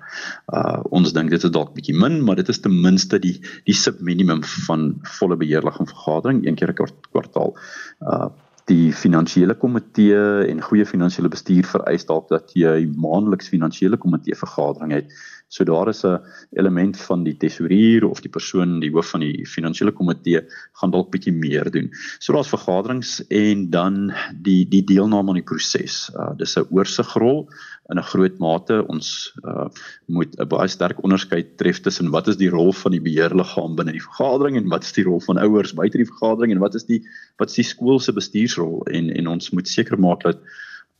Uh 0.54 0.80
ons 0.92 1.14
dink 1.14 1.30
dit 1.30 1.44
is 1.44 1.52
dalk 1.52 1.74
bietjie 1.74 1.96
min, 1.96 2.22
maar 2.24 2.36
dit 2.36 2.50
is 2.50 2.60
ten 2.60 2.82
minste 2.82 3.20
die 3.20 3.42
die 3.66 3.76
subminimum 3.76 4.44
van 4.68 5.00
volle 5.18 5.36
beheerliggaam 5.36 5.88
vergadering 5.88 6.46
een 6.46 6.56
keer 6.56 6.70
'n 6.70 6.80
kwart 7.12 7.31
kwartaal. 7.32 7.54
Uh 8.00 8.32
die 8.70 8.92
finansiële 8.94 9.56
komitee 9.58 10.46
en 10.48 10.62
goeie 10.64 10.86
finansiële 10.86 11.28
bestuur 11.34 11.66
vereis 11.68 12.06
dalk 12.08 12.30
dat 12.30 12.54
jy 12.56 12.86
maandeliks 12.96 13.50
finansiële 13.52 13.98
komitee 13.98 14.38
vergadering 14.38 14.94
het. 14.94 15.10
So 15.52 15.66
daar 15.68 15.90
is 15.92 16.04
'n 16.06 16.20
element 16.56 16.98
van 16.98 17.24
die 17.24 17.36
tesourier 17.38 18.08
of 18.08 18.22
die 18.22 18.32
persoon 18.32 18.80
die 18.80 18.92
hoof 18.92 19.10
van 19.10 19.20
die 19.20 19.46
finansiële 19.46 19.92
komitee 19.92 20.46
gaan 20.80 20.92
dalk 20.92 21.12
bietjie 21.12 21.34
meer 21.34 21.72
doen. 21.72 21.90
So 22.20 22.34
daar's 22.34 22.48
vergaderings 22.48 23.28
en 23.28 23.70
dan 23.70 24.14
die 24.42 24.64
die 24.70 24.84
deelname 24.84 25.30
aan 25.30 25.42
die 25.42 25.52
proses. 25.52 26.10
Uh 26.16 26.32
dis 26.38 26.56
'n 26.58 26.68
oorsigrol 26.72 27.50
in 27.90 28.00
'n 28.00 28.10
groot 28.14 28.38
mate 28.40 28.88
ons 28.88 29.34
uh, 29.44 29.68
moet 30.08 30.40
'n 30.40 30.48
baie 30.48 30.68
sterk 30.68 31.04
onderskeid 31.04 31.58
tref 31.58 31.82
tussen 31.82 32.12
wat 32.12 32.28
is 32.28 32.38
die 32.38 32.50
rol 32.50 32.72
van 32.72 32.92
die 32.92 33.02
beheerliggaam 33.02 33.76
binne 33.76 33.92
die 33.92 34.08
vergadering 34.08 34.56
en 34.56 34.70
wat 34.70 34.84
is 34.84 34.94
die 34.94 35.04
rol 35.04 35.20
van 35.20 35.38
ouers 35.38 35.74
buite 35.74 35.98
die 35.98 36.08
vergadering 36.08 36.52
en 36.52 36.64
wat 36.64 36.76
is 36.76 36.86
die 36.86 37.04
wat 37.38 37.50
is 37.50 37.60
die 37.60 37.70
skool 37.74 38.00
se 38.00 38.14
bestuursrol 38.14 38.88
en 38.88 39.10
en 39.10 39.28
ons 39.28 39.52
moet 39.52 39.68
seker 39.68 40.00
maak 40.00 40.24
dat 40.24 40.40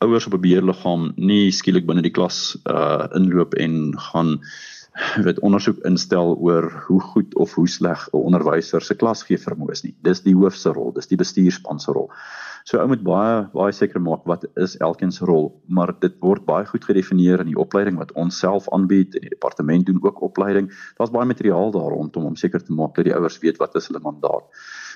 ouers 0.02 0.26
op 0.28 0.34
'n 0.34 0.42
beheerliggaam 0.42 1.12
nie 1.16 1.52
skielik 1.52 1.86
binne 1.86 2.02
die 2.02 2.16
klas 2.18 2.58
uh 2.66 3.08
inloop 3.18 3.54
en 3.54 3.98
gaan 4.10 4.40
weet 5.26 5.40
ondersoek 5.40 5.78
instel 5.88 6.36
oor 6.36 6.68
hoe 6.88 7.02
goed 7.02 7.36
of 7.36 7.54
hoe 7.54 7.68
sleg 7.68 8.08
'n 8.12 8.18
onderwyser 8.18 8.82
se 8.82 8.96
klas 8.96 9.24
gee 9.24 9.38
vermoë 9.38 9.72
is 9.72 9.84
nie. 9.84 9.96
Dis 10.02 10.22
die 10.22 10.36
hoofse 10.36 10.74
rol, 10.74 10.92
dis 10.94 11.08
die 11.08 11.18
bestuurspan 11.18 11.80
se 11.80 11.92
rol. 11.92 12.10
So 12.64 12.78
ou 12.78 12.88
moet 12.88 13.04
baie 13.04 13.48
baie 13.54 13.72
seker 13.72 14.02
maak 14.02 14.26
wat 14.26 14.46
is 14.56 14.78
elkeen 14.78 15.12
se 15.12 15.26
rol, 15.26 15.62
maar 15.68 15.94
dit 16.00 16.14
word 16.20 16.46
baie 16.46 16.66
goed 16.66 16.86
gedefinieer 16.86 17.40
in 17.40 17.48
die 17.48 17.58
opleiding 17.58 17.98
wat 17.98 18.12
ons 18.12 18.40
self 18.40 18.70
aanbied 18.70 19.16
en 19.16 19.22
die 19.22 19.34
departement 19.34 19.86
doen 19.86 20.04
ook 20.04 20.22
opleiding. 20.22 20.70
Daar's 20.98 21.12
baie 21.12 21.26
materiaal 21.26 21.72
daar 21.72 21.90
rondom 21.96 22.26
om 22.26 22.36
seker 22.36 22.64
te 22.64 22.74
maak 22.74 22.96
dat 22.96 23.06
die 23.06 23.16
ouers 23.16 23.40
weet 23.40 23.58
wat 23.58 23.76
is 23.76 23.88
hulle 23.88 24.04
mandaat. 24.04 24.46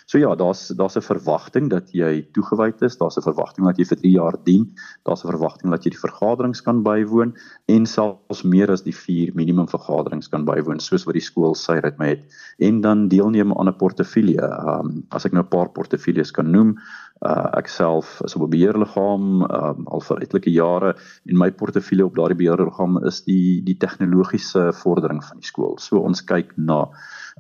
So 0.06 0.20
ja, 0.22 0.36
daar's 0.36 0.68
daar's 0.68 0.96
'n 0.96 1.02
verwagting 1.02 1.70
dat 1.70 1.92
jy 1.92 2.28
toegewyd 2.32 2.82
is, 2.82 2.98
daar's 2.98 3.18
'n 3.18 3.26
verwagting 3.26 3.66
dat 3.66 3.78
jy 3.78 3.86
vir 3.86 3.98
3 3.98 4.12
jaar 4.12 4.38
dien, 4.44 4.76
daar's 5.04 5.24
'n 5.26 5.32
verwagting 5.32 5.72
dat 5.72 5.84
jy 5.84 5.90
die 5.90 6.00
vergaderings 6.00 6.62
kan 6.62 6.84
bywoon 6.84 7.34
en 7.66 7.86
selfs 7.86 8.44
meer 8.44 8.72
as 8.72 8.84
die 8.84 8.94
4 8.94 9.32
minimum 9.34 9.68
vergaderings 9.68 10.30
kan 10.30 10.46
bywoon 10.46 10.80
soos 10.80 11.06
wat 11.06 11.14
die 11.14 11.22
skool 11.22 11.56
sy 11.56 11.80
rit 11.80 11.98
met 11.98 12.10
het 12.10 12.24
en 12.60 12.82
dan 12.82 13.08
deelneem 13.08 13.54
aan 13.58 13.68
'n 13.68 13.78
portefeulje. 13.78 14.42
Ehm 14.42 14.86
um, 14.86 15.04
as 15.10 15.26
ek 15.26 15.34
nou 15.34 15.44
'n 15.44 15.50
paar 15.50 15.70
portefeuilles 15.70 16.32
kan 16.32 16.52
noem, 16.52 16.78
uh, 17.24 17.50
ek 17.58 17.68
self 17.68 18.22
is 18.26 18.36
op 18.36 18.44
'n 18.44 18.50
beheerliggaam 18.50 19.42
um, 19.42 19.88
al 19.88 20.02
vir 20.02 20.22
etlike 20.22 20.52
jare 20.52 20.96
en 21.26 21.38
my 21.38 21.52
portefeulje 21.52 22.06
op 22.06 22.16
daardie 22.16 22.38
beheerliggaam 22.38 23.04
is 23.06 23.24
die 23.24 23.62
die 23.64 23.78
tegnologiese 23.78 24.72
vordering 24.74 25.24
van 25.24 25.38
die 25.38 25.48
skool. 25.48 25.78
So 25.78 25.98
ons 25.98 26.24
kyk 26.24 26.54
na 26.58 26.90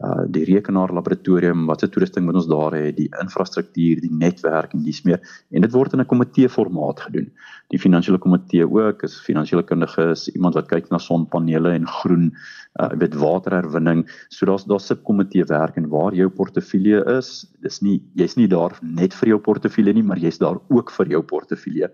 uh 0.03 0.25
die 0.27 0.43
rekenaar 0.43 0.91
laboratorium, 0.91 1.61
watse 1.69 1.87
toerusting 1.87 2.25
moet 2.27 2.35
ons 2.35 2.49
daar 2.51 2.73
hê, 2.75 2.89
die 2.91 3.07
infrastruktuur, 3.21 4.01
die 4.03 4.11
netwerk 4.11 4.73
en 4.75 4.83
dis 4.83 4.99
meer 5.07 5.21
en 5.55 5.63
dit 5.63 5.71
word 5.71 5.93
in 5.93 6.01
'n 6.01 6.05
komitee 6.05 6.49
formaat 6.49 6.99
gedoen. 6.99 7.31
Die 7.71 7.79
finansiële 7.79 8.19
komitee 8.19 8.67
ook 8.67 9.03
is 9.03 9.15
finansiële 9.23 9.63
kundiges, 9.63 10.27
iemand 10.35 10.55
wat 10.55 10.67
kyk 10.67 10.91
na 10.91 10.97
sonpanele 10.97 11.71
en 11.71 11.87
groen 11.87 12.35
uh 12.79 12.91
weet 12.99 13.15
waterherwinning. 13.15 14.03
So 14.29 14.45
daar's 14.45 14.65
daar 14.65 14.83
subkomitee 14.83 15.45
werk 15.45 15.77
en 15.77 15.87
waar 15.89 16.13
jou 16.13 16.29
portefeulje 16.29 16.99
is, 17.17 17.47
dis 17.61 17.81
nie 17.81 18.01
jy's 18.15 18.35
nie 18.35 18.47
daar 18.47 18.77
net 18.81 19.13
vir 19.13 19.29
jou 19.29 19.39
portefeulje 19.39 19.93
nie, 19.93 20.03
maar 20.03 20.19
jy's 20.19 20.37
daar 20.37 20.59
ook 20.67 20.91
vir 20.91 21.07
jou 21.07 21.23
portefeulje. 21.23 21.89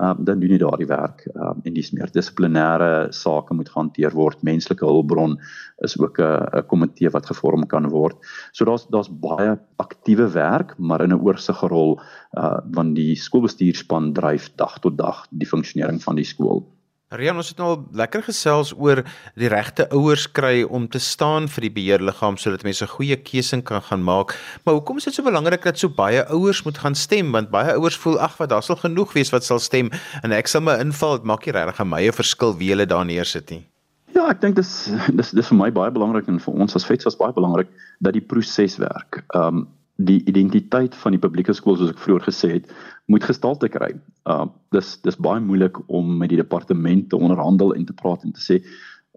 Um 0.00 0.24
dan 0.24 0.40
doen 0.40 0.54
jy 0.54 0.58
daardie 0.62 0.88
werk 0.88 1.26
um 1.36 1.60
en 1.68 1.74
dis 1.76 1.90
meer 1.92 2.08
dissiplinêre 2.12 3.12
sake 3.12 3.52
moet 3.54 3.68
gehanteer 3.68 4.14
word. 4.16 4.40
Menslike 4.42 4.86
hulpbron 4.88 5.36
is 5.84 5.98
ook 6.00 6.18
'n 6.18 6.48
'n 6.60 6.66
komitee 6.66 7.10
wat 7.10 7.26
gevorm 7.26 7.66
kan 7.66 7.88
word. 7.88 8.16
So 8.52 8.64
daar's 8.64 8.86
daar's 8.88 9.10
baie 9.10 9.58
aktiewe 9.76 10.32
werk, 10.32 10.78
maar 10.78 11.02
in 11.02 11.12
'n 11.12 11.20
oorsiggige 11.20 11.68
rol 11.68 12.00
uh 12.38 12.60
want 12.72 12.96
die 12.96 13.14
skoolbestuurspan 13.14 14.12
dryf 14.12 14.48
dag 14.56 14.78
tot 14.80 14.96
dag 14.98 15.26
die 15.30 15.46
funksionering 15.46 16.00
van 16.02 16.16
die 16.16 16.24
skool. 16.24 16.64
Rian, 17.12 17.36
ons 17.36 17.50
het 17.50 17.58
nou 17.60 17.66
al 17.68 17.80
lekker 18.00 18.22
gesels 18.24 18.70
oor 18.72 19.02
die 19.36 19.48
regte 19.52 19.84
ouers 19.92 20.24
kry 20.32 20.62
om 20.64 20.86
te 20.88 21.00
staan 21.02 21.44
vir 21.52 21.66
die 21.66 21.72
beheerliggaam 21.74 22.38
sodat 22.40 22.64
mense 22.64 22.84
'n 22.84 22.88
goeie 22.88 23.16
keuse 23.20 23.60
kan 23.60 23.82
gaan 23.82 24.02
maak. 24.02 24.32
Maar 24.64 24.74
hoekom 24.74 24.96
is 24.96 25.04
dit 25.04 25.14
so 25.14 25.22
belangrik 25.22 25.62
dat 25.62 25.78
so 25.78 25.88
baie 25.88 26.24
ouers 26.28 26.62
moet 26.64 26.78
gaan 26.78 26.94
stem? 26.94 27.32
Want 27.32 27.50
baie 27.50 27.74
ouers 27.76 27.96
voel 27.96 28.18
ag, 28.18 28.38
wat 28.38 28.48
daar 28.48 28.62
sal 28.62 28.76
genoeg 28.76 29.12
wees 29.12 29.30
wat 29.30 29.44
sal 29.44 29.58
stem 29.58 29.90
en 30.22 30.32
ek 30.32 30.46
sal 30.46 30.62
my 30.62 30.78
inval, 30.80 31.18
dit 31.18 31.24
maak 31.24 31.44
nie 31.44 31.52
regtig 31.52 31.80
'n 31.80 31.88
mye 31.88 32.12
verskil 32.12 32.56
wie 32.56 32.70
hulle 32.70 32.86
daar 32.86 33.04
neersit 33.04 33.50
nie. 33.50 33.66
Ja, 34.14 34.28
ek 34.30 34.40
dink 34.40 34.56
dis 34.56 34.90
dis 35.14 35.30
dis 35.32 35.48
vir 35.48 35.58
my 35.58 35.70
baie 35.70 35.90
belangrik 35.90 36.28
en 36.28 36.40
vir 36.40 36.54
ons 36.54 36.76
as 36.76 36.86
vets 36.86 37.04
was 37.04 37.16
baie 37.16 37.32
belangrik 37.32 37.68
dat 38.00 38.14
die 38.14 38.24
proses 38.24 38.78
werk. 38.78 39.24
Ehm 39.34 39.56
um, 39.56 39.68
die 40.08 40.20
identiteit 40.30 40.94
van 41.02 41.14
die 41.14 41.20
publieke 41.22 41.54
skool 41.56 41.76
soos 41.78 41.92
ek 41.92 42.00
vroeër 42.02 42.24
gesê 42.28 42.50
het, 42.56 42.70
moet 43.12 43.26
gestalte 43.28 43.68
kry. 43.72 43.92
Uh 44.28 44.46
dis 44.72 44.94
dis 45.04 45.18
baie 45.20 45.40
moeilik 45.40 45.78
om 45.88 46.16
met 46.18 46.32
die 46.32 46.40
departement 46.40 47.08
te 47.10 47.18
onderhandel 47.18 47.74
en 47.76 47.86
te 47.86 47.96
praat 47.96 48.24
en 48.24 48.32
te 48.32 48.40
sê 48.40 48.62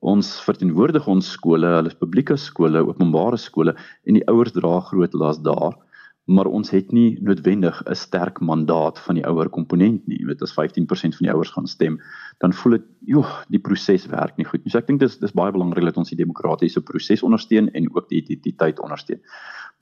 ons 0.05 0.27
verteenwoordig 0.45 1.07
ons 1.07 1.29
skole, 1.37 1.69
hulle 1.77 1.89
is 1.89 1.97
publieke 1.97 2.35
skole, 2.37 2.83
openbare 2.83 3.39
skole 3.41 3.73
en 4.05 4.17
die 4.19 4.25
ouers 4.29 4.53
dra 4.53 4.79
groot 4.89 5.15
las 5.17 5.39
daar 5.41 5.79
maar 6.25 6.49
ons 6.49 6.71
het 6.73 6.91
nie 6.91 7.17
noodwendig 7.21 7.81
'n 7.85 7.95
sterk 7.95 8.39
mandaat 8.39 8.99
van 8.99 9.15
die 9.15 9.25
ouer 9.25 9.49
komponent 9.49 10.07
nie. 10.07 10.17
Jy 10.17 10.25
weet 10.25 10.41
as 10.41 10.53
15% 10.53 11.15
van 11.15 11.25
die 11.27 11.31
ouers 11.31 11.51
gaan 11.51 11.67
stem, 11.67 11.99
dan 12.39 12.53
voel 12.53 12.71
dit, 12.71 12.85
joh, 13.05 13.43
die 13.49 13.59
proses 13.59 14.05
werk 14.05 14.37
nie 14.37 14.45
goed 14.45 14.63
nie. 14.63 14.71
So 14.71 14.77
ek 14.77 14.87
dink 14.87 14.99
dis 14.99 15.17
dis 15.17 15.31
baie 15.31 15.51
belangrik 15.51 15.85
dat 15.85 15.97
ons 15.97 16.09
die 16.09 16.17
demokratiese 16.17 16.81
proses 16.81 17.23
ondersteun 17.23 17.69
en 17.73 17.95
ook 17.95 18.09
die 18.09 18.21
identiteit 18.21 18.79
ondersteun. 18.79 19.21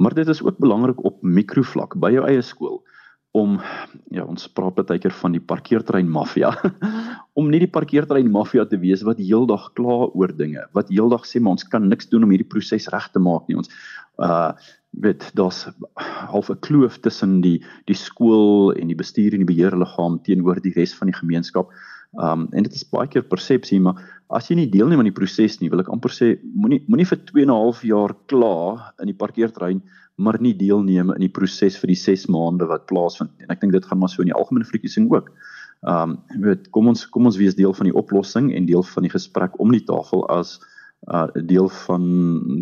Maar 0.02 0.14
dit 0.14 0.28
is 0.28 0.42
ook 0.44 0.58
belangrik 0.58 1.04
op 1.06 1.22
mikrovlak 1.22 1.96
by 2.02 2.12
jou 2.16 2.26
eie 2.28 2.42
skool 2.42 2.82
om 3.34 3.58
ja, 4.14 4.22
ons 4.30 4.46
praat 4.54 4.76
baie 4.78 5.02
keer 5.02 5.14
van 5.18 5.34
die 5.34 5.42
parkeerterrein 5.42 6.10
maffia. 6.10 6.52
om 7.40 7.50
nie 7.50 7.64
die 7.64 7.72
parkeerterrein 7.72 8.30
maffia 8.30 8.66
te 8.70 8.78
wees 8.78 9.02
wat 9.08 9.22
heeldag 9.22 9.72
kla 9.78 10.06
oor 10.14 10.34
dinge, 10.38 10.62
wat 10.78 10.92
heeldag 10.94 11.26
sê 11.26 11.42
maar 11.42 11.58
ons 11.58 11.66
kan 11.66 11.88
niks 11.90 12.12
doen 12.12 12.28
om 12.28 12.34
hierdie 12.34 12.50
proses 12.50 12.86
reg 12.94 13.10
te 13.14 13.22
maak 13.24 13.50
nie. 13.50 13.58
Ons 13.64 13.74
uh 14.22 14.54
weet 15.02 15.32
daar's 15.34 15.64
half 16.30 16.52
'n 16.54 16.60
kloof 16.62 17.00
tussen 17.02 17.42
die 17.42 17.66
die 17.90 17.98
skool 17.98 18.70
en 18.78 18.88
die 18.88 18.96
bestuur 18.96 19.34
en 19.34 19.42
die 19.42 19.50
beheerliggaam 19.50 20.20
teenoor 20.22 20.62
die 20.62 20.74
res 20.76 20.94
van 20.94 21.10
die 21.10 21.18
gemeenskap. 21.18 21.74
Um 22.14 22.48
en 22.52 22.64
dit 22.64 22.74
is 22.74 22.86
baie 22.86 23.08
keer 23.08 23.24
persepsie, 23.26 23.80
maar 23.82 23.98
as 24.30 24.50
jy 24.50 24.56
nie 24.56 24.70
deelneem 24.70 25.00
aan 25.00 25.10
die 25.10 25.16
proses 25.16 25.60
nie, 25.62 25.70
wil 25.70 25.82
ek 25.82 25.90
amper 25.90 26.14
sê 26.14 26.36
moenie 26.54 26.84
moenie 26.88 27.10
vir 27.10 27.20
2 27.26 27.44
en 27.44 27.50
'n 27.50 27.62
half 27.64 27.84
jaar 27.84 28.14
kla 28.28 28.94
in 29.02 29.08
die 29.08 29.18
parkeerterrein 29.18 29.82
maar 30.16 30.38
nie 30.42 30.54
deelneem 30.54 31.10
in 31.16 31.24
die 31.26 31.32
proses 31.32 31.78
vir 31.82 31.90
die 31.90 31.98
6 31.98 32.28
maande 32.34 32.68
wat 32.70 32.86
plaasvind 32.90 33.32
nie. 33.34 33.48
En 33.48 33.54
ek 33.56 33.64
dink 33.64 33.74
dit 33.74 33.86
gaan 33.86 34.00
maar 34.02 34.12
so 34.12 34.22
in 34.22 34.30
die 34.30 34.38
algemene 34.38 34.68
verkiesing 34.70 35.10
ook. 35.12 35.32
Um 35.90 36.20
weet 36.40 36.70
kom 36.72 36.88
ons 36.88 37.08
kom 37.10 37.26
ons 37.26 37.40
wees 37.40 37.58
deel 37.58 37.74
van 37.74 37.90
die 37.90 37.98
oplossing 37.98 38.54
en 38.56 38.70
deel 38.70 38.86
van 38.94 39.04
die 39.04 39.12
gesprek 39.12 39.58
om 39.60 39.74
die 39.74 39.84
tafel 39.84 40.24
as 40.30 40.60
uh 41.12 41.28
deel 41.34 41.68
van 41.84 42.06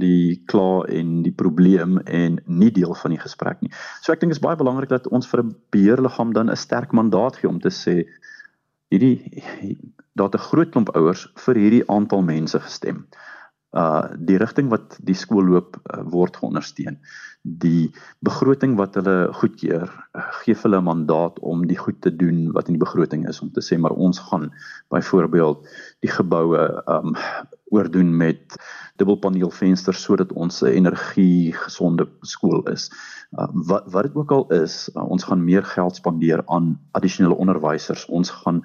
die 0.02 0.42
kla 0.50 0.82
en 0.90 1.20
die 1.22 1.36
probleem 1.44 2.00
en 2.08 2.40
nie 2.48 2.72
deel 2.74 2.96
van 3.04 3.14
die 3.14 3.22
gesprek 3.22 3.62
nie. 3.62 3.70
So 4.02 4.14
ek 4.14 4.24
dink 4.24 4.34
dit 4.34 4.40
is 4.40 4.46
baie 4.46 4.58
belangrik 4.58 4.90
dat 4.90 5.12
ons 5.12 5.28
vir 5.28 5.44
'n 5.44 5.56
beheerliggaam 5.76 6.34
dan 6.34 6.50
'n 6.50 6.58
sterk 6.58 6.94
mandaat 6.94 7.38
gee 7.38 7.50
om 7.50 7.60
te 7.60 7.70
sê 7.70 8.08
hierdie 8.91 9.82
daar't 10.19 10.36
'n 10.36 10.47
groot 10.49 10.71
klomp 10.71 10.95
ouers 10.95 11.27
vir 11.45 11.56
hierdie 11.56 11.88
aantal 11.88 12.21
mense 12.21 12.60
gestem. 12.60 13.06
Uh 13.71 14.12
die 14.19 14.38
rigting 14.38 14.69
wat 14.69 14.97
die 14.99 15.15
skool 15.15 15.47
loop 15.47 15.77
uh, 15.80 16.04
word 16.04 16.36
geondersteun. 16.38 16.99
Die 17.41 17.93
begroting 18.19 18.75
wat 18.75 18.95
hulle 18.99 19.32
goedkeur, 19.34 19.88
uh, 19.88 20.27
gee 20.43 20.56
hulle 20.63 20.82
'n 20.82 20.89
mandaat 20.89 21.39
om 21.39 21.63
die 21.67 21.80
goed 21.80 22.01
te 22.01 22.12
doen 22.15 22.51
wat 22.51 22.67
in 22.67 22.75
die 22.75 22.86
begroting 22.86 23.27
is 23.30 23.41
om 23.41 23.51
te 23.51 23.63
sê 23.63 23.80
maar 23.80 23.95
ons 23.95 24.19
gaan 24.19 24.51
byvoorbeeld 24.89 25.67
die 26.01 26.12
geboue 26.12 26.84
um 26.88 27.15
oordoen 27.71 28.12
met 28.17 28.57
dubbelpaneelvensters 28.99 30.03
sodat 30.03 30.31
ons 30.31 30.62
'n 30.62 30.75
energie 30.79 31.53
gesonde 31.53 32.07
skool 32.21 32.62
is. 32.69 32.91
Uh, 33.39 33.47
wat 33.67 33.88
wat 33.93 34.03
dit 34.03 34.15
ook 34.15 34.31
al 34.31 34.45
is, 34.63 34.89
uh, 34.95 35.03
ons 35.10 35.23
gaan 35.23 35.43
meer 35.43 35.63
geld 35.63 35.95
spandeer 35.95 36.43
aan 36.45 36.79
addisionele 36.91 37.36
onderwysers. 37.36 38.05
Ons 38.05 38.29
gaan 38.29 38.62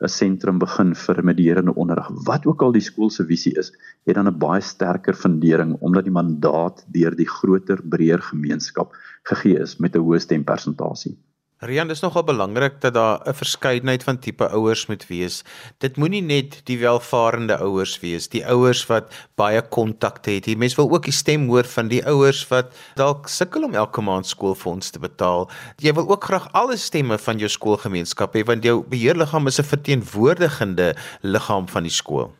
'n 0.00 0.08
sentrum 0.08 0.58
begin 0.58 0.94
vir 0.94 1.24
medierende 1.24 1.74
onderrig. 1.74 2.08
Wat 2.24 2.46
ook 2.46 2.62
al 2.62 2.72
die 2.72 2.84
skool 2.84 3.10
se 3.10 3.24
visie 3.24 3.52
is, 3.58 3.72
het 4.06 4.14
dan 4.14 4.28
'n 4.28 4.38
baie 4.38 4.60
sterker 4.60 5.14
fundering 5.14 5.76
omdat 5.80 6.04
die 6.04 6.12
mandaat 6.12 6.84
deur 6.88 7.16
die 7.16 7.28
groter, 7.28 7.80
breër 7.82 8.22
gemeenskap 8.22 8.94
gegee 9.22 9.58
is 9.58 9.76
met 9.76 9.96
'n 9.96 10.00
hoë 10.00 10.20
stempersentasie. 10.20 11.18
Rian, 11.60 11.90
dis 11.92 12.00
nogal 12.00 12.22
belangrik 12.24 12.78
dat 12.80 12.94
daar 12.94 13.20
'n 13.28 13.34
verskeidenheid 13.36 14.02
van 14.02 14.18
tipe 14.18 14.48
ouers 14.48 14.86
moet 14.86 15.06
wees. 15.06 15.44
Dit 15.78 15.96
moenie 15.96 16.22
net 16.22 16.60
die 16.64 16.78
welvarende 16.78 17.58
ouers 17.58 18.00
wees, 18.00 18.28
die 18.28 18.46
ouers 18.46 18.86
wat 18.86 19.12
baie 19.36 19.62
kontakte 19.62 20.30
het. 20.30 20.56
Mense 20.56 20.76
wil 20.76 20.90
ook 20.90 21.04
die 21.04 21.12
stem 21.12 21.48
hoor 21.48 21.64
van 21.64 21.88
die 21.88 22.06
ouers 22.06 22.48
wat 22.48 22.72
dalk 22.94 23.28
sukkel 23.28 23.64
om 23.64 23.74
elke 23.74 24.00
maand 24.00 24.26
skoolfonds 24.26 24.90
te 24.90 24.98
betaal. 24.98 25.50
Jy 25.76 25.92
wil 25.92 26.08
ook 26.08 26.24
graag 26.24 26.48
alle 26.52 26.76
stemme 26.76 27.18
van 27.18 27.38
jou 27.38 27.48
skoolgemeenskap 27.48 28.34
hê 28.34 28.44
want 28.44 28.64
jou 28.64 28.82
beheerliggaam 28.88 29.46
is 29.46 29.60
'n 29.60 29.64
verteenwoordigende 29.64 30.96
liggaam 31.20 31.68
van 31.68 31.82
die 31.82 31.92
skool. 31.92 32.39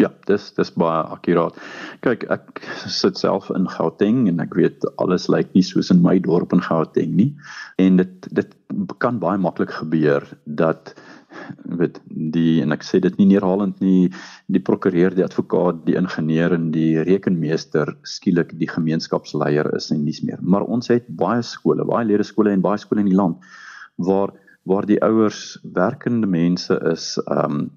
Ja, 0.00 0.08
dis 0.28 0.48
dis 0.56 0.70
baie 0.80 1.02
akkuraat. 1.12 1.56
Kyk, 2.04 2.24
ek 2.32 2.62
sit 2.88 3.18
self 3.20 3.50
in 3.52 3.68
Gauteng 3.68 4.24
en 4.30 4.40
ek 4.40 4.54
weet 4.56 4.86
alles 5.02 5.28
lyk 5.32 5.50
nie 5.56 5.64
soos 5.66 5.90
in 5.92 6.00
my 6.04 6.16
dorp 6.24 6.54
in 6.56 6.64
Gauteng 6.64 7.12
nie. 7.18 7.30
En 7.82 8.00
dit 8.00 8.28
dit 8.40 8.56
kan 9.02 9.18
baie 9.20 9.40
maklik 9.40 9.74
gebeur 9.76 10.24
dat 10.46 10.94
weet 11.80 12.00
die 12.08 12.60
en 12.62 12.72
ek 12.74 12.84
sê 12.86 13.00
dit 13.02 13.16
nie 13.20 13.28
neerhalend 13.32 13.80
nie 13.84 14.08
die 14.50 14.62
prokureur, 14.64 15.14
die 15.14 15.26
advokaat, 15.26 15.84
die 15.86 15.98
ingenieur 16.00 16.54
en 16.56 16.70
die 16.74 17.02
rekenmeester 17.06 17.92
skielik 18.08 18.54
die 18.58 18.70
gemeenskapsleier 18.70 19.68
is 19.76 19.90
en 19.94 20.04
nies 20.06 20.22
meer. 20.26 20.40
Maar 20.40 20.66
ons 20.66 20.90
het 20.90 21.06
baie 21.20 21.44
skole, 21.46 21.86
baie 21.86 22.08
lede 22.08 22.26
skole 22.26 22.54
en 22.54 22.64
baie 22.64 22.80
skole 22.80 23.04
in 23.04 23.12
die 23.12 23.20
land 23.20 23.44
waar 24.00 24.32
waar 24.68 24.84
die 24.84 25.00
ouers 25.02 25.58
werkende 25.76 26.28
mense 26.28 26.76
is, 26.92 27.14
ehm 27.26 27.60
um, 27.60 27.70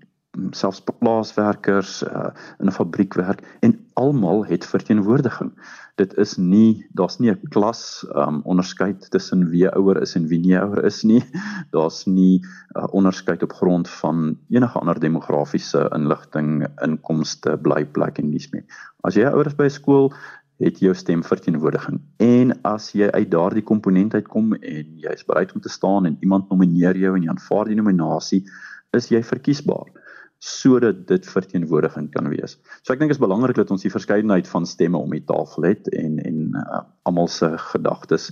selfs 0.52 0.82
plaaswerkers 0.82 2.02
uh, 2.04 2.32
in 2.60 2.68
'n 2.68 2.72
fabriek 2.74 3.14
werk 3.14 3.42
en 3.62 3.78
almal 3.94 4.46
het 4.46 4.66
verteenwoordiging. 4.66 5.52
Dit 5.96 6.18
is 6.18 6.38
nie 6.38 6.86
daar's 6.94 7.20
nie 7.20 7.30
'n 7.32 7.50
klas 7.50 8.06
um 8.16 8.42
onderskeid 8.44 9.10
tussen 9.12 9.50
wie 9.50 9.70
ouer 9.70 10.02
is 10.02 10.16
en 10.16 10.28
wie 10.28 10.40
nie 10.40 10.58
ouer 10.58 10.84
is 10.86 11.04
nie. 11.04 11.24
Daar's 11.76 12.06
nie 12.06 12.42
uh, 12.76 12.88
onderskeid 12.92 13.44
op 13.44 13.54
grond 13.54 13.90
van 13.90 14.38
enige 14.50 14.80
ander 14.80 15.00
demografiese 15.00 15.90
inligting, 15.94 16.68
inkomste, 16.82 17.58
blyplek 17.58 18.18
en 18.18 18.32
dis 18.32 18.50
meer. 18.50 18.66
As 19.04 19.16
jy 19.16 19.30
ouer 19.30 19.48
is 19.48 19.56
by 19.56 19.68
skool, 19.70 20.14
het 20.58 20.80
jou 20.80 20.94
stem 20.96 21.24
verteenwoordiging. 21.24 22.02
En 22.18 22.62
as 22.64 22.92
jy 22.92 23.10
uit 23.12 23.32
daardie 23.32 23.64
komponent 23.64 24.14
uitkom 24.14 24.54
en 24.54 24.86
jy 24.98 25.14
is 25.14 25.26
bereid 25.26 25.54
om 25.54 25.62
te 25.62 25.70
staan 25.70 26.06
en 26.06 26.18
iemand 26.22 26.50
nomineer 26.50 26.98
jou 26.98 27.16
en 27.16 27.24
jy 27.24 27.30
aanvaar 27.30 27.66
die 27.66 27.76
nominasie, 27.76 28.46
is 28.94 29.10
jy 29.10 29.24
verkiesbaar 29.24 30.03
sodat 30.44 31.06
dit 31.08 31.28
verteenwoordigend 31.32 32.12
kan 32.12 32.28
wees. 32.28 32.58
So 32.84 32.92
ek 32.92 33.00
dink 33.00 33.14
dit 33.14 33.16
is 33.16 33.24
belangrik 33.24 33.56
dat 33.56 33.70
ons 33.72 33.86
die 33.86 33.94
verskeidenheid 33.94 34.50
van 34.52 34.68
stemme 34.68 35.00
om 35.00 35.14
die 35.16 35.24
tafel 35.24 35.70
het 35.70 35.88
en 35.96 36.20
en 36.20 36.42
uh, 36.60 36.82
almal 37.08 37.30
se 37.32 37.54
gedagtes 37.72 38.32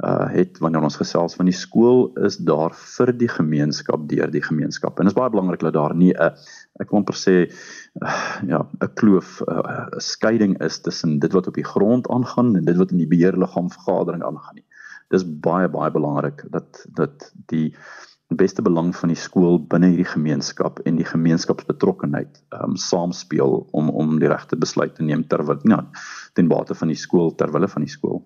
uh 0.00 0.30
het 0.32 0.56
wanneer 0.64 0.86
ons 0.88 0.96
gesels 0.96 1.36
van 1.36 1.50
die 1.50 1.56
skool 1.56 2.06
is 2.24 2.38
daar 2.48 2.72
vir 2.72 3.12
die 3.12 3.28
gemeenskap 3.28 4.06
deur 4.08 4.32
die 4.32 4.40
gemeenskap. 4.40 4.96
En 4.96 5.04
dit 5.04 5.12
is 5.12 5.18
baie 5.18 5.32
belangrik 5.34 5.60
dat 5.60 5.76
daar 5.76 5.94
nie 5.94 6.14
'n 6.14 6.32
ek 6.80 6.88
wil 6.88 7.02
amper 7.02 7.18
sê 7.20 7.36
uh, 7.44 8.16
ja, 8.48 8.64
'n 8.64 8.94
kloof 8.94 9.42
'n 9.44 9.60
uh, 9.60 10.00
skeiding 10.00 10.56
is 10.64 10.80
tussen 10.80 11.18
dit 11.18 11.32
wat 11.32 11.46
op 11.46 11.60
die 11.60 11.70
grond 11.74 12.08
aangaan 12.08 12.56
en 12.56 12.64
dit 12.64 12.76
wat 12.76 12.96
in 12.96 13.04
die 13.04 13.12
beheerliggaam 13.12 13.68
vergadering 13.68 14.24
aangaan 14.24 14.54
nie. 14.54 14.66
Dis 15.10 15.28
baie 15.28 15.68
baie 15.68 15.90
belangrik 15.90 16.46
dat 16.48 16.86
dat 16.88 17.32
die 17.52 17.68
die 17.68 17.76
beste 18.36 18.62
belang 18.62 18.92
van 18.96 19.10
die 19.10 19.18
skool 19.18 19.58
binne 19.72 19.90
hierdie 19.90 20.08
gemeenskap 20.12 20.80
en 20.86 20.98
die 21.00 21.06
gemeenskapsbetrokkenheid 21.08 22.42
um 22.62 22.76
saamspeel 22.78 23.64
om 23.76 23.90
om 23.90 24.18
die 24.22 24.30
regte 24.30 24.56
besluit 24.56 24.94
te 24.94 25.06
neem 25.06 25.24
terwyl 25.26 25.58
ja 25.68 25.84
ten 26.38 26.48
bate 26.48 26.74
van 26.74 26.92
die 26.92 26.98
skool 26.98 27.34
terwyl 27.34 27.68
van 27.68 27.86
die 27.86 27.90
skool. 27.90 28.22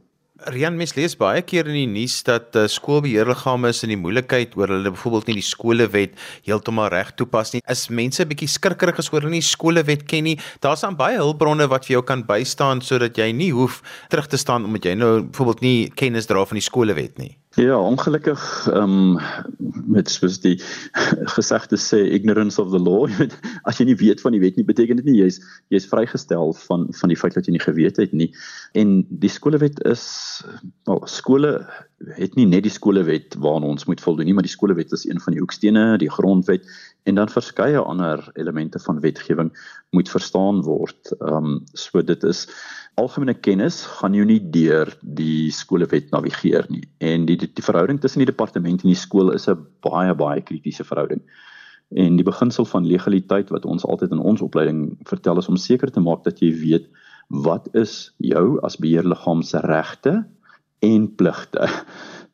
Rian 0.50 0.74
mes 0.76 0.90
lees 0.96 1.14
baie 1.14 1.44
keer 1.46 1.68
in 1.70 1.76
die 1.78 1.86
nuus 1.88 2.16
dat 2.26 2.56
uh, 2.58 2.64
skoolbeheerliggame 2.68 3.70
is 3.70 3.84
in 3.86 3.92
die 3.94 3.98
moeilikheid 4.00 4.56
oor 4.58 4.72
hulle 4.74 4.90
byvoorbeeld 4.92 5.30
nie 5.30 5.36
die 5.38 5.46
skolewet 5.46 6.18
heeltemal 6.44 6.90
reg 6.92 7.12
toepas 7.14 7.54
nie. 7.54 7.62
Is 7.70 7.86
mense 7.86 8.26
bietjie 8.26 8.50
skrikkerig 8.50 8.98
as 8.98 9.12
hulle 9.14 9.30
nie 9.30 9.44
skolewet 9.46 10.02
ken 10.10 10.26
nie. 10.26 10.34
Daar's 10.60 10.82
dan 10.82 10.98
baie 10.98 11.20
hulpbronne 11.20 11.70
wat 11.70 11.86
vir 11.86 12.00
jou 12.00 12.02
kan 12.10 12.26
bystaan 12.26 12.82
sodat 12.82 13.16
jy 13.16 13.30
nie 13.32 13.52
hoef 13.54 13.78
terug 14.10 14.26
te 14.28 14.40
staan 14.42 14.66
omdat 14.66 14.90
jy 14.90 14.98
nou 14.98 15.14
byvoorbeeld 15.22 15.64
nie 15.64 15.78
kennis 15.94 16.26
dra 16.26 16.44
van 16.44 16.60
die 16.60 16.66
skolewet 16.66 17.16
nie. 17.22 17.36
Ja, 17.54 17.78
ongelukkig 17.78 18.66
ehm 18.72 19.16
um, 19.16 19.18
met 19.86 20.10
soos 20.10 20.40
die 20.42 20.56
gesegde 21.36 21.78
sê 21.78 22.00
ignorance 22.16 22.58
of 22.62 22.72
the 22.72 22.80
law. 22.82 23.06
As 23.68 23.78
jy 23.78 23.86
nie 23.86 23.98
weet 24.00 24.22
van 24.24 24.34
die 24.34 24.40
wet 24.42 24.56
nie, 24.58 24.66
beteken 24.66 24.98
dit 24.98 25.06
nie 25.06 25.20
jy's 25.20 25.38
jy's 25.70 25.86
vrygestel 25.86 26.50
van 26.64 26.88
van 26.98 27.12
die 27.12 27.18
feit 27.18 27.38
dat 27.38 27.46
jy 27.46 27.54
nie 27.54 27.62
geweet 27.62 28.00
het 28.02 28.12
nie. 28.12 28.32
En 28.74 29.04
die 29.08 29.30
skolewet 29.30 29.78
is 29.86 30.02
wel 30.90 31.04
skole 31.06 31.60
het 32.18 32.34
nie 32.34 32.48
net 32.50 32.66
die 32.66 32.74
skolewet 32.74 33.38
waaraan 33.38 33.70
ons 33.70 33.86
moet 33.86 34.02
voldoen 34.02 34.26
nie, 34.28 34.34
maar 34.34 34.46
die 34.46 34.52
skolewet 34.52 34.92
is 34.92 35.06
een 35.06 35.22
van 35.22 35.36
die 35.36 35.40
hoekstene, 35.40 35.84
die 36.02 36.10
grondwet 36.10 36.66
en 37.04 37.14
dan 37.14 37.28
verskeie 37.28 37.78
ander 37.78 38.22
elemente 38.34 38.78
van 38.78 39.00
wetgewing 39.00 39.50
moet 39.90 40.10
verstaan 40.10 40.62
word. 40.64 41.12
Ehm 41.18 41.36
um, 41.36 41.64
so 41.72 42.02
dit 42.02 42.24
is 42.24 42.46
algemene 42.94 43.34
kennis 43.34 43.82
gaan 43.98 44.14
jou 44.14 44.24
nie 44.24 44.40
deur 44.50 44.90
die 45.02 45.50
skolewet 45.52 46.10
navigeer 46.14 46.66
nie. 46.68 46.84
En 46.98 47.26
die 47.28 47.36
die, 47.36 47.50
die 47.52 47.64
verhouding 47.64 48.00
tussen 48.00 48.24
die 48.24 48.30
departement 48.30 48.82
en 48.82 48.92
die 48.92 48.98
skool 48.98 49.32
is 49.34 49.48
'n 49.48 49.66
baie 49.80 50.14
baie 50.14 50.40
kritiese 50.40 50.84
verhouding. 50.84 51.20
En 51.94 52.16
die 52.16 52.24
beginsel 52.24 52.64
van 52.64 52.86
legaliteit 52.86 53.50
wat 53.50 53.64
ons 53.64 53.84
altyd 53.84 54.10
in 54.10 54.18
ons 54.18 54.40
opleiding 54.40 54.96
vertel 55.04 55.38
is 55.38 55.48
om 55.48 55.56
seker 55.56 55.90
te 55.90 56.00
maak 56.00 56.24
dat 56.24 56.40
jy 56.40 56.52
weet 56.52 56.88
wat 57.28 57.68
is 57.74 58.14
jou 58.18 58.60
as 58.62 58.76
beheerliggaam 58.76 59.42
se 59.42 59.60
regte 59.60 60.24
en 60.80 61.14
pligte. 61.14 61.68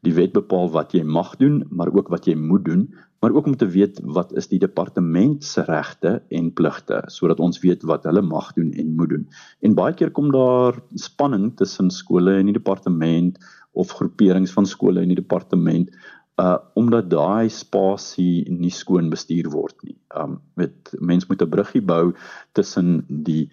Die 0.07 0.15
wet 0.17 0.33
bepaal 0.33 0.71
wat 0.73 0.95
jy 0.97 1.03
mag 1.05 1.35
doen, 1.37 1.65
maar 1.71 1.93
ook 1.93 2.09
wat 2.09 2.27
jy 2.27 2.35
moet 2.35 2.65
doen, 2.65 2.87
maar 3.21 3.35
ook 3.37 3.47
om 3.47 3.57
te 3.57 3.69
weet 3.69 4.01
wat 4.17 4.33
is 4.33 4.49
die 4.49 4.59
departement 4.59 5.45
se 5.45 5.65
regte 5.67 6.23
en 6.29 6.53
pligte 6.57 7.03
sodat 7.13 7.41
ons 7.41 7.61
weet 7.61 7.85
wat 7.89 8.07
hulle 8.09 8.23
mag 8.25 8.53
doen 8.57 8.73
en 8.73 8.95
moet 8.97 9.13
doen. 9.13 9.27
En 9.61 9.77
baie 9.77 9.95
keer 9.95 10.11
kom 10.17 10.31
daar 10.33 10.81
spanning 10.95 11.51
tussen 11.57 11.91
skole 11.93 12.39
en 12.39 12.49
die 12.49 12.57
departement 12.57 13.37
of 13.73 13.93
groeperings 13.99 14.53
van 14.57 14.67
skole 14.67 15.05
en 15.05 15.13
die 15.13 15.21
departement 15.21 15.93
uh 16.41 16.57
omdat 16.75 17.11
daai 17.11 17.51
spasie 17.53 18.49
nie 18.49 18.73
skoon 18.73 19.11
bestuur 19.13 19.51
word 19.53 19.77
nie. 19.85 19.97
Um 20.17 20.39
met 20.57 20.93
mense 20.99 21.27
moet 21.29 21.43
'n 21.43 21.53
bruggie 21.53 21.83
bou 21.83 22.15
tussen 22.57 23.05
die 23.09 23.51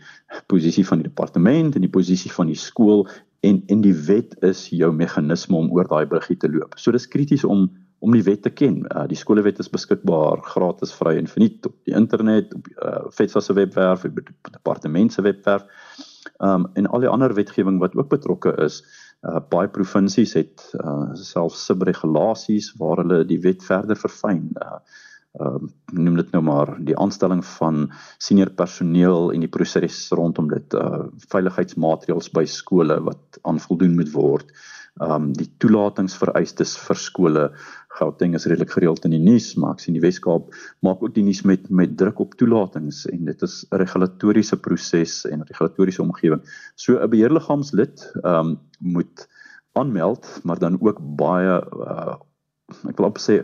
posisie 0.47 0.85
van 0.87 1.01
die 1.01 1.09
departement 1.09 1.75
en 1.75 1.81
die 1.81 1.95
posisie 1.97 2.31
van 2.31 2.47
die 2.47 2.55
skool 2.55 3.07
en 3.45 3.63
en 3.67 3.81
die 3.81 3.95
wet 4.07 4.35
is 4.45 4.67
jou 4.69 4.91
meganisme 4.93 5.57
om 5.57 5.71
oor 5.71 5.87
daai 5.87 6.07
bruggie 6.09 6.37
te 6.37 6.49
loop. 6.49 6.77
So 6.77 6.91
dis 6.91 7.07
krities 7.07 7.43
om 7.43 7.69
om 7.99 8.13
die 8.13 8.23
wet 8.23 8.43
te 8.45 8.51
ken. 8.53 8.83
Uh, 8.93 9.07
die 9.09 9.17
skolewet 9.17 9.57
is 9.59 9.71
beskikbaar 9.73 10.43
gratis 10.45 10.91
vry 10.93 11.15
en 11.17 11.29
verniet 11.29 11.65
op 11.65 11.73
die 11.89 11.95
internet, 11.97 12.51
op 12.53 12.67
uh, 12.77 12.99
FETSA 13.09 13.41
se 13.41 13.55
webwerf, 13.57 14.05
op 14.05 14.19
die 14.19 14.35
departement 14.51 15.13
se 15.13 15.25
webwerf. 15.25 15.65
Um 16.43 16.67
en 16.77 16.85
al 16.93 17.01
die 17.01 17.09
ander 17.09 17.33
wetgewing 17.33 17.79
wat 17.81 17.95
ook 17.97 18.11
betrokke 18.13 18.53
is. 18.61 18.83
Uh 19.25 19.39
baie 19.49 19.69
provinsies 19.73 20.35
het 20.37 20.61
uh 20.83 21.09
self 21.17 21.55
subregulasies 21.57 22.73
waar 22.77 23.01
hulle 23.01 23.23
die 23.25 23.39
wet 23.41 23.65
verder 23.65 23.97
verfyn. 23.97 24.51
Uh 24.61 24.77
ehm 25.37 25.67
uh, 25.67 25.73
noem 25.93 26.15
dit 26.19 26.31
nou 26.33 26.41
maar 26.43 26.73
die 26.83 26.97
aanstelling 26.99 27.43
van 27.57 27.91
senior 28.17 28.49
personeel 28.49 29.31
en 29.33 29.43
die 29.45 29.51
proses 29.57 29.99
rondom 30.11 30.49
dit 30.51 30.73
uh 30.73 31.05
veiligheidsmaatreëls 31.31 32.31
by 32.35 32.45
skole 32.45 32.99
wat 33.05 33.39
aan 33.43 33.61
voldoen 33.63 33.95
moet 33.95 34.11
word. 34.13 34.51
Ehm 34.97 35.13
um, 35.13 35.33
die 35.37 35.49
toelatingsvereistes 35.61 36.77
vir 36.87 36.97
skole 36.97 37.43
Gauteng 37.97 38.35
is 38.37 38.45
redelik 38.45 38.75
gereeld 38.75 39.05
in 39.05 39.13
die 39.15 39.21
nuus, 39.21 39.55
maar 39.57 39.75
ek 39.75 39.81
sien 39.81 39.95
die 39.97 40.03
Weskaap 40.03 40.51
maak 40.85 41.01
ook 41.01 41.15
die 41.15 41.25
nuus 41.25 41.43
met 41.49 41.69
met 41.69 41.95
druk 41.97 42.19
op 42.25 42.35
toelatings 42.37 43.05
en 43.09 43.25
dit 43.29 43.45
is 43.47 43.65
'n 43.71 43.81
regulatoriese 43.81 44.57
proses 44.57 45.25
en 45.25 45.45
regulatoriese 45.49 46.01
omgewing. 46.01 46.41
So 46.75 46.97
'n 46.97 47.09
beheerliggaamslid 47.09 48.05
ehm 48.23 48.35
um, 48.35 48.59
moet 48.79 49.27
aanmeld, 49.73 50.25
maar 50.43 50.59
dan 50.59 50.81
ook 50.81 50.99
baie 51.01 51.61
uh, 51.61 52.15
ek 52.67 52.97
wil 52.99 53.07
op 53.07 53.19
sê 53.23 53.37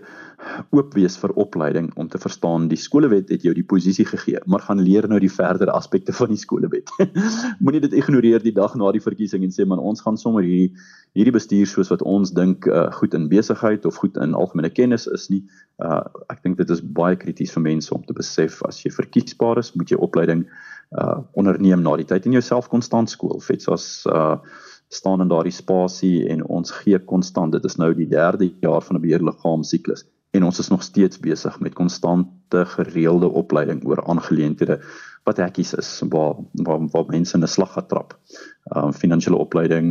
oop 0.76 0.96
wees 0.98 1.16
vir 1.22 1.32
opleiding 1.40 1.86
om 1.96 2.10
te 2.12 2.20
verstaan 2.20 2.66
die 2.68 2.80
skolewet 2.80 3.30
het 3.32 3.46
jou 3.48 3.54
die 3.56 3.64
posisie 3.64 4.04
gegee 4.10 4.42
maar 4.46 4.66
gaan 4.66 4.82
leer 4.84 5.08
nou 5.08 5.20
die 5.24 5.32
verdere 5.32 5.72
aspekte 5.72 6.12
van 6.16 6.34
die 6.34 6.42
skolewet. 6.42 6.92
Moenie 7.64 7.80
dit 7.86 7.96
ignoreer 7.96 8.44
die 8.44 8.56
dag 8.56 8.76
na 8.76 8.92
die 8.92 9.04
verkiesing 9.04 9.46
en 9.48 9.56
sê 9.56 9.68
man 9.70 9.80
ons 9.80 10.04
gaan 10.04 10.20
sommer 10.20 10.44
hierdie 10.44 10.74
hierdie 11.14 11.36
bestuur 11.36 11.70
soos 11.70 11.92
wat 11.94 12.02
ons 12.10 12.34
dink 12.34 12.68
uh, 12.68 12.90
goed 12.98 13.14
in 13.14 13.30
besigheid 13.30 13.86
of 13.86 14.00
goed 14.02 14.18
in 14.18 14.34
algemene 14.34 14.72
kennis 14.74 15.06
is 15.08 15.30
nie. 15.30 15.44
Uh, 15.78 16.02
ek 16.34 16.42
dink 16.44 16.58
dit 16.58 16.70
is 16.74 16.82
baie 16.82 17.16
krities 17.22 17.54
vir 17.54 17.64
mense 17.70 17.94
om 17.94 18.02
te 18.08 18.16
besef 18.18 18.64
as 18.68 18.82
jy 18.82 18.90
verkiesbaar 18.92 19.62
is, 19.62 19.72
moet 19.78 19.94
jy 19.94 20.00
opleiding 20.02 20.48
uh 21.00 21.22
onderneem 21.40 21.82
na 21.82 21.96
die 21.98 22.06
tyd 22.10 22.28
en 22.28 22.36
jouself 22.36 22.68
konstant 22.70 23.10
skool. 23.10 23.40
FETSAS 23.42 23.88
uh 24.10 24.36
staan 24.94 25.22
in 25.22 25.32
daardie 25.32 25.56
spasie 25.56 26.28
en 26.30 26.46
ons 26.46 26.72
gee 26.84 27.00
konstant. 27.00 27.52
Dit 27.52 27.66
is 27.66 27.80
nou 27.82 27.94
die 27.98 28.10
derde 28.10 28.52
jaar 28.62 28.82
van 28.82 28.98
'n 28.98 29.06
beheerliggaam 29.06 29.64
siklus 29.64 30.06
en 30.34 30.44
ons 30.44 30.60
is 30.60 30.70
nog 30.74 30.84
steeds 30.84 31.20
besig 31.22 31.60
met 31.60 31.76
konstante 31.78 32.66
gereelde 32.66 33.30
opleiding 33.30 33.84
oor 33.86 34.02
aangeleenthede 34.10 34.80
wat 35.24 35.38
hekkies 35.40 35.74
is 35.80 35.90
waar 36.12 36.36
waar, 36.66 36.82
waar 36.92 37.06
mense 37.08 37.38
in 37.38 37.44
'n 37.44 37.48
slag 37.48 37.74
getrap. 37.74 38.18
Ehm 38.64 38.86
um, 38.86 38.94
finansiële 38.94 39.38
opleiding, 39.38 39.88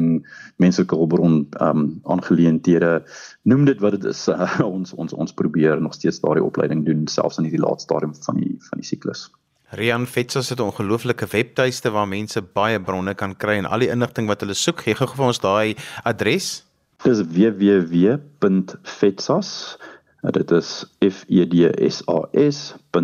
menslike 0.57 0.97
hulpbron 0.97 1.47
ehm 1.51 1.79
um, 1.79 2.01
aangeleenthede, 2.03 3.05
noem 3.43 3.65
dit 3.65 3.81
wat 3.81 3.93
dit 3.93 4.05
is. 4.05 4.29
Uh, 4.29 4.61
ons 4.77 4.93
ons 4.93 5.13
ons 5.13 5.35
probeer 5.35 5.81
nog 5.81 5.95
steeds 5.95 6.21
daardie 6.21 6.45
opleiding 6.45 6.85
doen 6.85 7.07
selfs 7.07 7.39
in 7.39 7.45
hierdie 7.45 7.65
laaste 7.67 7.83
stadium 7.83 8.15
van 8.15 8.37
die 8.37 8.57
van 8.59 8.79
die 8.79 8.87
siklus. 8.87 9.31
Rian 9.73 10.07
Fetsos 10.07 10.49
het 10.49 10.59
'n 10.59 10.63
ongelooflike 10.69 11.27
webtuiste 11.27 11.91
waar 11.91 12.09
mense 12.09 12.43
baie 12.43 12.81
bronne 12.81 13.15
kan 13.15 13.37
kry 13.37 13.57
en 13.57 13.65
al 13.67 13.79
die 13.79 13.89
inligting 13.89 14.27
wat 14.29 14.41
hulle 14.41 14.55
soek. 14.55 14.81
Gee 14.81 14.95
gou 14.95 15.09
vir 15.09 15.25
ons 15.25 15.39
daai 15.41 15.77
adres. 16.05 16.65
Dis 17.05 17.19
www.fetsos 17.19 18.19
Dit 20.23 20.51
is 20.55 20.87
f 21.01 21.25
e 21.27 21.45
d 21.51 21.67
s 21.91 22.03
a 22.07 22.29
s.org.za. 22.51 23.03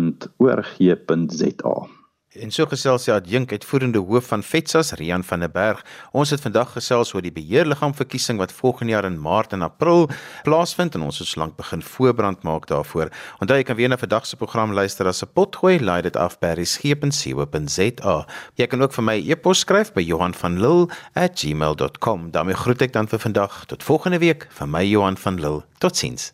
En 2.37 2.51
so 2.53 2.61
gesels 2.69 3.07
sy 3.07 3.09
adjunk 3.15 3.49
uitvoerende 3.57 3.97
hoof 4.05 4.27
van 4.29 4.43
FETSAS, 4.45 4.91
Rian 4.99 5.23
van 5.25 5.41
der 5.41 5.49
Berg. 5.49 5.79
Ons 6.13 6.29
het 6.29 6.43
vandag 6.43 6.75
gesels 6.75 7.09
oor 7.15 7.23
die 7.25 7.33
beheerliggaam 7.33 7.95
verkiesing 7.97 8.37
wat 8.37 8.53
volgende 8.53 8.93
jaar 8.93 9.07
in 9.09 9.17
Maart 9.17 9.55
en 9.57 9.65
April 9.65 10.05
plaasvind 10.45 10.93
en 10.93 11.07
ons 11.07 11.17
het 11.17 11.25
solank 11.27 11.55
begin 11.57 11.81
voorbrand 11.81 12.45
maak 12.45 12.67
daarvoor. 12.69 13.09
Onthou 13.41 13.57
jy 13.57 13.65
kan 13.65 13.79
weer 13.81 13.89
na 13.89 13.97
vandag 13.97 14.29
se 14.29 14.37
program 14.37 14.77
luister 14.77 15.09
as 15.09 15.23
'n 15.23 15.33
potgooi, 15.33 15.81
laai 15.81 16.01
dit 16.05 16.15
af 16.15 16.37
by 16.39 16.53
resgep.co.za. 16.53 18.25
Jy 18.55 18.67
kan 18.67 18.81
ook 18.81 18.93
vir 18.93 19.03
my 19.03 19.17
e-pos 19.25 19.59
skryf 19.59 19.93
by 19.93 20.01
Johan 20.01 20.33
van 20.33 20.61
Lille@gmail.com. 20.61 22.31
daarmee 22.31 22.55
groet 22.55 22.81
ek 22.81 22.93
dan 22.93 23.07
vir 23.07 23.19
vandag 23.19 23.65
tot 23.65 23.83
volgende 23.83 24.19
week 24.19 24.47
van 24.51 24.69
my 24.69 24.85
Johan 24.85 25.17
van 25.17 25.41
Lille. 25.41 25.63
Totsiens. 25.79 26.33